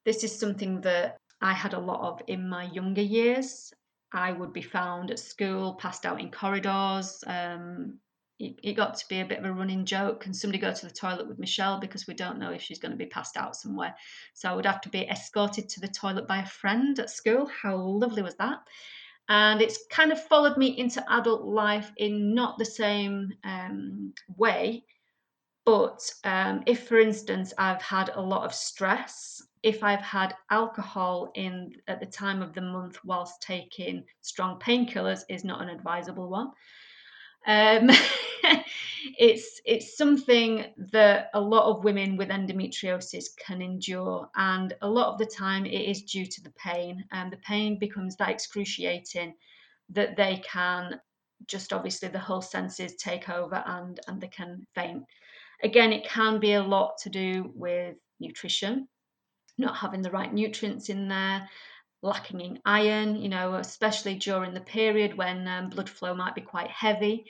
This 0.05 0.23
is 0.23 0.39
something 0.39 0.81
that 0.83 1.19
I 1.41 1.53
had 1.53 1.75
a 1.75 1.79
lot 1.79 2.01
of 2.01 2.23
in 2.27 2.49
my 2.49 2.65
younger 2.65 3.03
years. 3.03 3.73
I 4.15 4.33
would 4.33 4.53
be 4.53 4.63
found 4.63 5.11
at 5.11 5.19
school, 5.19 5.75
passed 5.75 6.07
out 6.07 6.21
in 6.21 6.31
corridors. 6.31 7.23
Um, 7.27 7.99
it, 8.39 8.59
it, 8.63 8.73
got 8.75 8.97
to 8.97 9.09
be 9.09 9.21
a 9.21 9.25
bit 9.25 9.39
of 9.39 9.45
a 9.45 9.53
running 9.53 9.85
joke. 9.85 10.21
Can 10.21 10.33
somebody 10.33 10.59
go 10.59 10.73
to 10.73 10.87
the 10.87 10.93
toilet 10.93 11.29
with 11.29 11.39
Michelle 11.39 11.79
because 11.81 12.07
we 12.07 12.15
don't 12.15 12.39
know 12.39 12.51
if 12.51 12.63
she's 12.63 12.79
going 12.79 12.93
to 12.93 12.97
be 12.97 13.07
passed 13.07 13.37
out 13.37 13.57
somewhere? 13.57 13.95
So 14.33 14.49
I 14.49 14.55
would 14.55 14.67
have 14.67 14.81
to 14.83 14.89
be 14.89 15.09
escorted 15.09 15.69
to 15.69 15.81
the 15.81 15.89
toilet 15.89 16.29
by 16.29 16.39
a 16.39 16.47
friend 16.47 16.99
at 16.99 17.11
school. 17.11 17.47
How 17.47 17.77
lovely 17.77 18.23
was 18.23 18.37
that? 18.37 18.59
And 19.29 19.61
it's 19.61 19.87
kind 19.91 20.13
of 20.13 20.23
followed 20.23 20.57
me 20.57 20.79
into 20.79 21.05
adult 21.13 21.43
life 21.43 21.91
in 21.97 22.35
not 22.35 22.59
the 22.59 22.65
same 22.65 23.33
um, 23.43 24.13
way. 24.37 24.85
But 25.65 26.09
um, 26.25 26.63
if, 26.67 26.87
for 26.89 27.01
instance, 27.01 27.55
I've 27.57 27.83
had 27.83 28.11
a 28.11 28.21
lot 28.21 28.45
of 28.45 28.55
stress 28.55 29.43
if 29.65 29.83
I've 29.83 30.03
had 30.03 30.37
alcohol 30.51 31.33
in 31.35 31.73
at 31.89 31.99
the 31.99 32.07
time 32.07 32.43
of 32.43 32.53
the 32.53 32.61
month 32.61 32.99
whilst 33.03 33.41
taking 33.41 34.05
strong 34.21 34.61
painkillers 34.61 35.23
is 35.31 35.43
not 35.43 35.63
an 35.63 35.71
advisable 35.71 36.29
one. 36.29 36.51
Um, 37.47 37.89
it's 39.19 39.63
it's 39.65 39.97
something 39.97 40.67
that 40.93 41.31
a 41.33 41.41
lot 41.41 41.65
of 41.65 41.83
women 41.83 42.19
with 42.19 42.29
endometriosis 42.29 43.25
can 43.39 43.63
endure, 43.63 44.29
and 44.37 44.75
a 44.83 44.89
lot 44.89 45.13
of 45.13 45.19
the 45.19 45.27
time 45.27 45.65
it 45.65 45.89
is 45.89 46.03
due 46.03 46.27
to 46.27 46.43
the 46.43 46.53
pain, 46.53 47.03
and 47.11 47.33
the 47.33 47.39
pain 47.39 47.79
becomes 47.79 48.17
that 48.17 48.29
excruciating 48.29 49.35
that 49.89 50.15
they 50.15 50.43
can 50.47 51.01
just 51.47 51.73
obviously 51.73 52.09
the 52.09 52.19
whole 52.19 52.43
senses 52.43 52.97
take 52.97 53.31
over 53.31 53.63
and 53.67 53.99
and 54.09 54.21
they 54.21 54.29
can 54.29 54.67
faint. 54.75 55.05
Again, 55.63 55.91
it 55.93 56.07
can 56.07 56.39
be 56.39 56.53
a 56.53 56.63
lot 56.63 56.99
to 56.99 57.09
do 57.09 57.51
with 57.55 57.97
nutrition 58.21 58.89
not 59.59 59.77
having 59.77 60.03
the 60.03 60.11
right 60.11 60.33
nutrients 60.33 60.89
in 60.89 61.09
there, 61.09 61.49
lacking 62.03 62.41
in 62.41 62.59
iron, 62.65 63.17
you 63.17 63.29
know, 63.29 63.55
especially 63.55 64.17
during 64.17 64.55
the 64.55 64.61
period 64.61 65.17
when 65.17 65.49
um, 65.49 65.71
blood 65.71 65.89
flow 65.89 66.15
might 66.15 66.35
be 66.35 66.41
quite 66.41 66.71
heavy. 66.71 67.25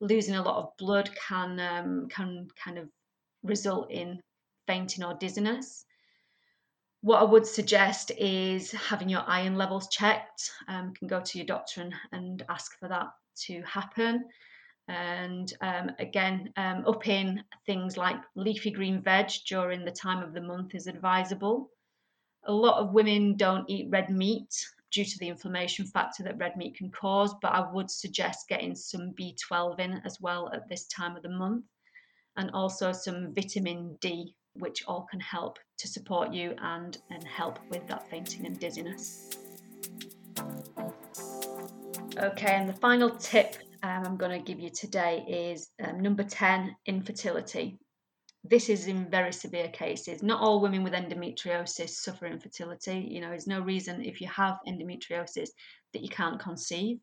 Losing 0.00 0.36
a 0.36 0.42
lot 0.42 0.56
of 0.56 0.76
blood 0.76 1.10
can 1.28 1.58
um, 1.58 2.08
can 2.08 2.48
kind 2.62 2.78
of 2.78 2.88
result 3.42 3.90
in 3.90 4.20
fainting 4.66 5.04
or 5.04 5.14
dizziness. 5.14 5.84
What 7.00 7.20
I 7.20 7.24
would 7.24 7.46
suggest 7.46 8.10
is 8.18 8.72
having 8.72 9.08
your 9.08 9.22
iron 9.26 9.56
levels 9.56 9.88
checked. 9.88 10.50
Um, 10.66 10.88
you 10.88 10.94
can 10.94 11.08
go 11.08 11.20
to 11.20 11.38
your 11.38 11.46
doctor 11.46 11.80
and, 11.82 11.94
and 12.12 12.44
ask 12.48 12.78
for 12.78 12.88
that 12.88 13.08
to 13.46 13.62
happen. 13.62 14.24
And 14.88 15.52
um, 15.60 15.90
again, 15.98 16.50
um, 16.56 16.84
upping 16.86 17.42
things 17.66 17.98
like 17.98 18.16
leafy 18.34 18.70
green 18.70 19.02
veg 19.02 19.30
during 19.46 19.84
the 19.84 19.90
time 19.90 20.22
of 20.22 20.32
the 20.32 20.40
month 20.40 20.74
is 20.74 20.86
advisable. 20.86 21.70
A 22.46 22.52
lot 22.52 22.82
of 22.82 22.94
women 22.94 23.36
don't 23.36 23.68
eat 23.68 23.90
red 23.90 24.08
meat 24.08 24.54
due 24.90 25.04
to 25.04 25.18
the 25.18 25.28
inflammation 25.28 25.84
factor 25.84 26.22
that 26.22 26.38
red 26.38 26.56
meat 26.56 26.74
can 26.74 26.90
cause, 26.90 27.34
but 27.42 27.52
I 27.52 27.70
would 27.70 27.90
suggest 27.90 28.48
getting 28.48 28.74
some 28.74 29.12
B12 29.12 29.78
in 29.78 30.00
as 30.06 30.18
well 30.22 30.50
at 30.54 30.66
this 30.68 30.86
time 30.86 31.16
of 31.16 31.22
the 31.22 31.28
month, 31.28 31.66
and 32.38 32.50
also 32.52 32.92
some 32.92 33.34
vitamin 33.34 33.98
D, 34.00 34.34
which 34.54 34.84
all 34.86 35.06
can 35.10 35.20
help 35.20 35.58
to 35.76 35.86
support 35.86 36.32
you 36.32 36.54
and, 36.62 36.96
and 37.10 37.22
help 37.24 37.58
with 37.68 37.86
that 37.88 38.08
fainting 38.08 38.46
and 38.46 38.58
dizziness. 38.58 39.28
Okay, 42.16 42.52
and 42.54 42.68
the 42.68 42.76
final 42.80 43.10
tip 43.10 43.56
um, 43.82 44.04
I'm 44.04 44.16
going 44.16 44.38
to 44.38 44.44
give 44.44 44.60
you 44.60 44.70
today 44.70 45.24
is 45.28 45.70
um, 45.82 46.00
number 46.00 46.24
10 46.24 46.76
infertility. 46.86 47.78
This 48.44 48.68
is 48.68 48.86
in 48.86 49.10
very 49.10 49.32
severe 49.32 49.68
cases. 49.68 50.22
Not 50.22 50.40
all 50.40 50.60
women 50.60 50.82
with 50.82 50.92
endometriosis 50.92 51.90
suffer 51.90 52.26
infertility. 52.26 53.06
You 53.10 53.20
know, 53.20 53.28
there's 53.28 53.46
no 53.46 53.60
reason 53.60 54.04
if 54.04 54.20
you 54.20 54.28
have 54.28 54.58
endometriosis 54.66 55.48
that 55.92 56.02
you 56.02 56.08
can't 56.08 56.40
conceive. 56.40 56.98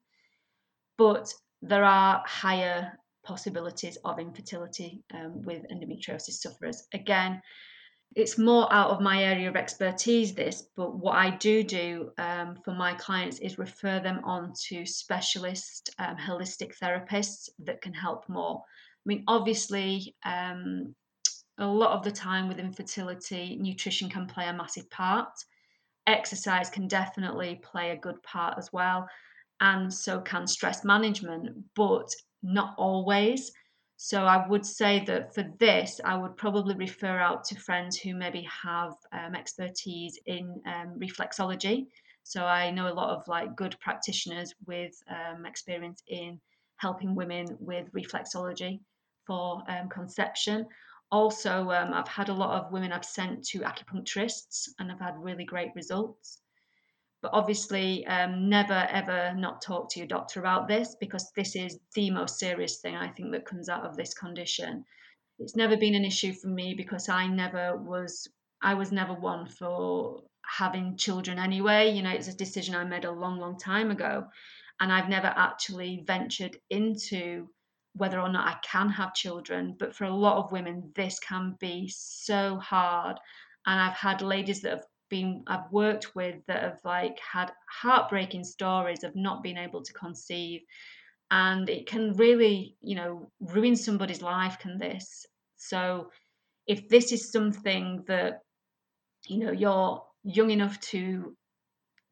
But 0.97 1.33
there 1.61 1.83
are 1.83 2.23
higher 2.25 2.97
possibilities 3.25 3.97
of 4.05 4.19
infertility 4.19 5.03
um, 5.13 5.41
with 5.43 5.65
endometriosis 5.71 6.39
sufferers. 6.41 6.87
Again, 6.93 7.41
it's 8.15 8.37
more 8.37 8.71
out 8.71 8.91
of 8.91 9.01
my 9.01 9.21
area 9.21 9.49
of 9.49 9.57
expertise 9.57 10.33
this 10.33 10.69
but 10.75 10.95
what 10.95 11.15
i 11.15 11.29
do 11.29 11.63
do 11.63 12.11
um, 12.17 12.57
for 12.63 12.73
my 12.73 12.93
clients 12.93 13.39
is 13.39 13.57
refer 13.57 13.99
them 13.99 14.21
on 14.23 14.53
to 14.53 14.85
specialist 14.85 15.93
um, 15.99 16.15
holistic 16.15 16.77
therapists 16.79 17.49
that 17.59 17.81
can 17.81 17.93
help 17.93 18.27
more. 18.29 18.63
I 18.63 19.03
mean 19.05 19.23
obviously 19.27 20.15
um, 20.23 20.95
a 21.57 21.67
lot 21.67 21.91
of 21.91 22.03
the 22.03 22.11
time 22.11 22.47
with 22.47 22.59
infertility 22.59 23.57
nutrition 23.59 24.09
can 24.09 24.27
play 24.27 24.47
a 24.47 24.53
massive 24.53 24.89
part. 24.89 25.31
Exercise 26.07 26.69
can 26.69 26.87
definitely 26.87 27.61
play 27.63 27.91
a 27.91 27.97
good 27.97 28.21
part 28.23 28.57
as 28.57 28.71
well 28.71 29.07
and 29.61 29.93
so 29.93 30.21
can 30.21 30.47
stress 30.47 30.83
management 30.83 31.49
but 31.75 32.13
not 32.43 32.75
always 32.77 33.51
so 33.97 34.25
I 34.25 34.45
would 34.47 34.65
say 34.65 35.03
that 35.05 35.33
for 35.33 35.43
this, 35.57 36.01
I 36.03 36.17
would 36.17 36.35
probably 36.35 36.75
refer 36.75 37.17
out 37.17 37.45
to 37.45 37.59
friends 37.59 37.97
who 37.97 38.13
maybe 38.13 38.47
have 38.63 38.93
um, 39.13 39.35
expertise 39.35 40.19
in 40.25 40.61
um, 40.65 40.99
reflexology. 40.99 41.87
So 42.23 42.43
I 42.45 42.71
know 42.71 42.87
a 42.87 42.93
lot 42.93 43.15
of 43.15 43.27
like 43.27 43.55
good 43.55 43.77
practitioners 43.79 44.53
with 44.65 45.01
um, 45.09 45.45
experience 45.45 46.03
in 46.07 46.39
helping 46.77 47.15
women 47.15 47.55
with 47.59 47.91
reflexology 47.93 48.79
for 49.25 49.63
um, 49.69 49.87
conception. 49.89 50.65
Also, 51.11 51.71
um, 51.71 51.93
I've 51.93 52.07
had 52.07 52.29
a 52.29 52.33
lot 52.33 52.61
of 52.61 52.71
women 52.73 52.91
I've 52.91 53.05
sent 53.05 53.45
to 53.45 53.59
acupuncturists 53.59 54.69
and 54.79 54.91
I've 54.91 54.99
had 54.99 55.15
really 55.17 55.45
great 55.45 55.71
results. 55.75 56.41
But 57.25 57.39
obviously, 57.39 58.05
um, 58.05 58.49
never 58.49 58.87
ever 58.91 59.33
not 59.35 59.59
talk 59.59 59.89
to 59.89 59.99
your 59.99 60.07
doctor 60.07 60.39
about 60.39 60.67
this 60.67 60.95
because 60.99 61.31
this 61.35 61.55
is 61.55 61.79
the 61.95 62.11
most 62.11 62.37
serious 62.37 62.77
thing 62.81 62.95
I 62.95 63.07
think 63.07 63.31
that 63.31 63.47
comes 63.47 63.67
out 63.67 63.83
of 63.83 63.97
this 63.97 64.13
condition. 64.13 64.85
It's 65.39 65.55
never 65.55 65.75
been 65.75 65.95
an 65.95 66.05
issue 66.05 66.33
for 66.33 66.49
me 66.49 66.75
because 66.75 67.09
I 67.09 67.25
never 67.25 67.77
was, 67.77 68.27
I 68.61 68.75
was 68.75 68.91
never 68.91 69.15
one 69.15 69.47
for 69.47 70.21
having 70.45 70.97
children 70.97 71.39
anyway. 71.39 71.89
You 71.89 72.03
know, 72.03 72.11
it's 72.11 72.27
a 72.27 72.37
decision 72.37 72.75
I 72.75 72.83
made 72.83 73.05
a 73.05 73.11
long, 73.11 73.39
long 73.39 73.57
time 73.57 73.89
ago. 73.89 74.27
And 74.79 74.93
I've 74.93 75.09
never 75.09 75.33
actually 75.35 76.03
ventured 76.05 76.59
into 76.69 77.49
whether 77.93 78.19
or 78.19 78.29
not 78.29 78.47
I 78.47 78.59
can 78.61 78.87
have 78.89 79.15
children. 79.15 79.75
But 79.79 79.95
for 79.95 80.03
a 80.03 80.15
lot 80.15 80.37
of 80.37 80.51
women, 80.51 80.91
this 80.95 81.17
can 81.17 81.55
be 81.59 81.87
so 81.91 82.59
hard. 82.59 83.17
And 83.65 83.81
I've 83.81 83.97
had 83.97 84.21
ladies 84.21 84.61
that 84.61 84.69
have 84.73 84.85
been 85.09 85.43
I've 85.47 85.71
worked 85.71 86.15
with 86.15 86.35
that 86.47 86.63
have 86.63 86.79
like 86.83 87.19
had 87.19 87.51
heartbreaking 87.69 88.43
stories 88.43 89.03
of 89.03 89.15
not 89.15 89.43
being 89.43 89.57
able 89.57 89.83
to 89.83 89.93
conceive. 89.93 90.61
And 91.31 91.69
it 91.69 91.87
can 91.87 92.13
really 92.13 92.75
you 92.81 92.95
know 92.95 93.31
ruin 93.39 93.75
somebody's 93.75 94.21
life 94.21 94.57
can 94.59 94.77
this? 94.77 95.25
So 95.57 96.11
if 96.67 96.89
this 96.89 97.11
is 97.11 97.31
something 97.31 98.03
that 98.07 98.41
you 99.27 99.39
know 99.39 99.51
you're 99.51 100.03
young 100.23 100.49
enough 100.49 100.79
to 100.81 101.35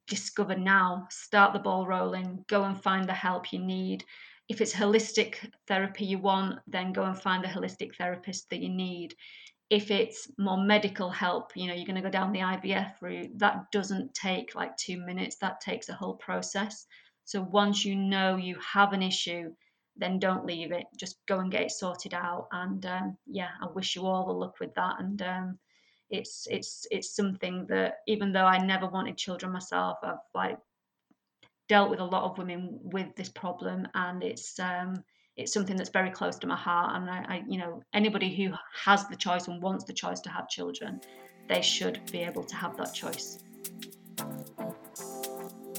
discover 0.07 0.55
now 0.55 1.07
start 1.09 1.53
the 1.53 1.59
ball 1.59 1.87
rolling 1.87 2.43
go 2.47 2.63
and 2.63 2.81
find 2.81 3.07
the 3.07 3.13
help 3.13 3.53
you 3.53 3.59
need. 3.59 4.03
If 4.49 4.59
it's 4.59 4.73
holistic 4.73 5.35
therapy 5.67 6.05
you 6.05 6.19
want 6.19 6.59
then 6.67 6.93
go 6.93 7.03
and 7.03 7.19
find 7.19 7.43
the 7.43 7.47
holistic 7.47 7.95
therapist 7.95 8.49
that 8.49 8.59
you 8.59 8.69
need 8.69 9.15
if 9.73 9.89
it's 9.89 10.29
more 10.37 10.63
medical 10.63 11.09
help, 11.09 11.51
you 11.55 11.65
know, 11.65 11.73
you're 11.73 11.87
going 11.87 11.95
to 11.95 12.01
go 12.03 12.09
down 12.11 12.31
the 12.31 12.41
IVF 12.41 12.93
route, 13.01 13.31
that 13.39 13.71
doesn't 13.71 14.13
take 14.13 14.53
like 14.53 14.77
two 14.77 15.03
minutes, 15.03 15.37
that 15.37 15.61
takes 15.61 15.89
a 15.89 15.93
whole 15.93 16.13
process. 16.13 16.85
So 17.25 17.41
once 17.41 17.83
you 17.83 17.95
know 17.95 18.35
you 18.35 18.55
have 18.71 18.93
an 18.93 19.01
issue, 19.01 19.51
then 19.97 20.19
don't 20.19 20.45
leave 20.45 20.71
it. 20.71 20.85
Just 20.95 21.25
go 21.25 21.39
and 21.39 21.51
get 21.51 21.63
it 21.63 21.71
sorted 21.71 22.13
out. 22.13 22.49
And 22.51 22.85
um, 22.85 23.17
yeah, 23.25 23.49
I 23.63 23.65
wish 23.65 23.95
you 23.95 24.05
all 24.05 24.27
the 24.27 24.33
luck 24.33 24.59
with 24.59 24.75
that. 24.75 24.97
And 24.99 25.19
um, 25.23 25.57
it's 26.11 26.47
it's 26.51 26.85
it's 26.91 27.15
something 27.15 27.65
that 27.69 27.95
even 28.07 28.31
though 28.31 28.45
I 28.45 28.63
never 28.63 28.85
wanted 28.85 29.17
children 29.17 29.51
myself, 29.51 29.97
I've 30.03 30.17
like 30.35 30.59
dealt 31.67 31.89
with 31.89 31.99
a 31.99 32.05
lot 32.05 32.29
of 32.29 32.37
women 32.37 32.79
with 32.83 33.15
this 33.15 33.29
problem, 33.29 33.87
and 33.95 34.21
it's 34.23 34.59
um, 34.59 35.03
it's 35.35 35.53
something 35.53 35.75
that's 35.75 35.89
very 35.89 36.11
close 36.11 36.37
to 36.37 36.47
my 36.47 36.55
heart 36.55 36.95
and 36.95 37.09
I, 37.09 37.25
I, 37.27 37.43
you 37.47 37.57
know 37.57 37.81
anybody 37.93 38.35
who 38.35 38.53
has 38.83 39.07
the 39.07 39.15
choice 39.15 39.47
and 39.47 39.61
wants 39.61 39.83
the 39.85 39.93
choice 39.93 40.19
to 40.21 40.29
have 40.29 40.47
children 40.49 41.01
they 41.49 41.61
should 41.61 41.99
be 42.11 42.19
able 42.19 42.43
to 42.43 42.55
have 42.55 42.77
that 42.77 42.93
choice. 42.93 43.39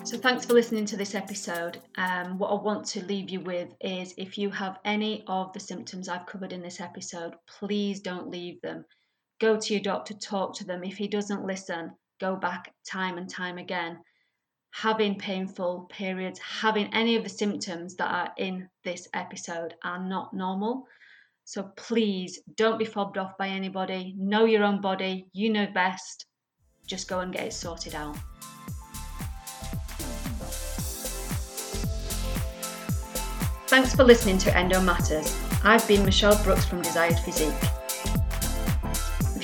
So 0.04 0.18
thanks 0.18 0.44
for 0.44 0.52
listening 0.52 0.84
to 0.86 0.96
this 0.98 1.14
episode. 1.14 1.80
Um, 1.96 2.36
what 2.38 2.48
i 2.48 2.62
want 2.62 2.84
to 2.88 3.04
leave 3.06 3.30
you 3.30 3.40
with 3.40 3.70
is 3.80 4.12
if 4.18 4.36
you 4.36 4.50
have 4.50 4.78
any 4.84 5.24
of 5.26 5.52
the 5.54 5.60
symptoms 5.60 6.08
i've 6.08 6.26
covered 6.26 6.52
in 6.52 6.60
this 6.60 6.80
episode 6.80 7.34
please 7.46 8.00
don't 8.00 8.30
leave 8.30 8.60
them. 8.60 8.84
Go 9.40 9.56
to 9.56 9.72
your 9.72 9.82
doctor 9.82 10.14
talk 10.14 10.54
to 10.56 10.64
them. 10.64 10.84
If 10.84 10.96
he 10.96 11.08
doesn't 11.08 11.46
listen 11.46 11.92
go 12.20 12.36
back 12.36 12.72
time 12.88 13.18
and 13.18 13.28
time 13.28 13.58
again 13.58 13.98
having 14.74 15.16
painful 15.16 15.88
periods, 15.88 16.40
having 16.40 16.92
any 16.92 17.14
of 17.14 17.22
the 17.22 17.30
symptoms 17.30 17.94
that 17.94 18.10
are 18.10 18.32
in 18.38 18.68
this 18.82 19.06
episode 19.14 19.72
are 19.84 20.00
not 20.00 20.34
normal. 20.34 20.84
So 21.44 21.70
please 21.76 22.40
don't 22.56 22.76
be 22.76 22.84
fobbed 22.84 23.16
off 23.16 23.38
by 23.38 23.46
anybody. 23.46 24.16
Know 24.18 24.46
your 24.46 24.64
own 24.64 24.80
body. 24.80 25.28
You 25.32 25.52
know 25.52 25.68
best. 25.72 26.26
Just 26.88 27.06
go 27.06 27.20
and 27.20 27.32
get 27.32 27.46
it 27.46 27.52
sorted 27.52 27.94
out. 27.94 28.16
Thanks 33.68 33.94
for 33.94 34.02
listening 34.02 34.38
to 34.38 34.56
Endo 34.56 34.80
Matters. 34.80 35.40
I've 35.62 35.86
been 35.86 36.04
Michelle 36.04 36.42
Brooks 36.42 36.64
from 36.64 36.82
Desired 36.82 37.18
Physique. 37.20 37.54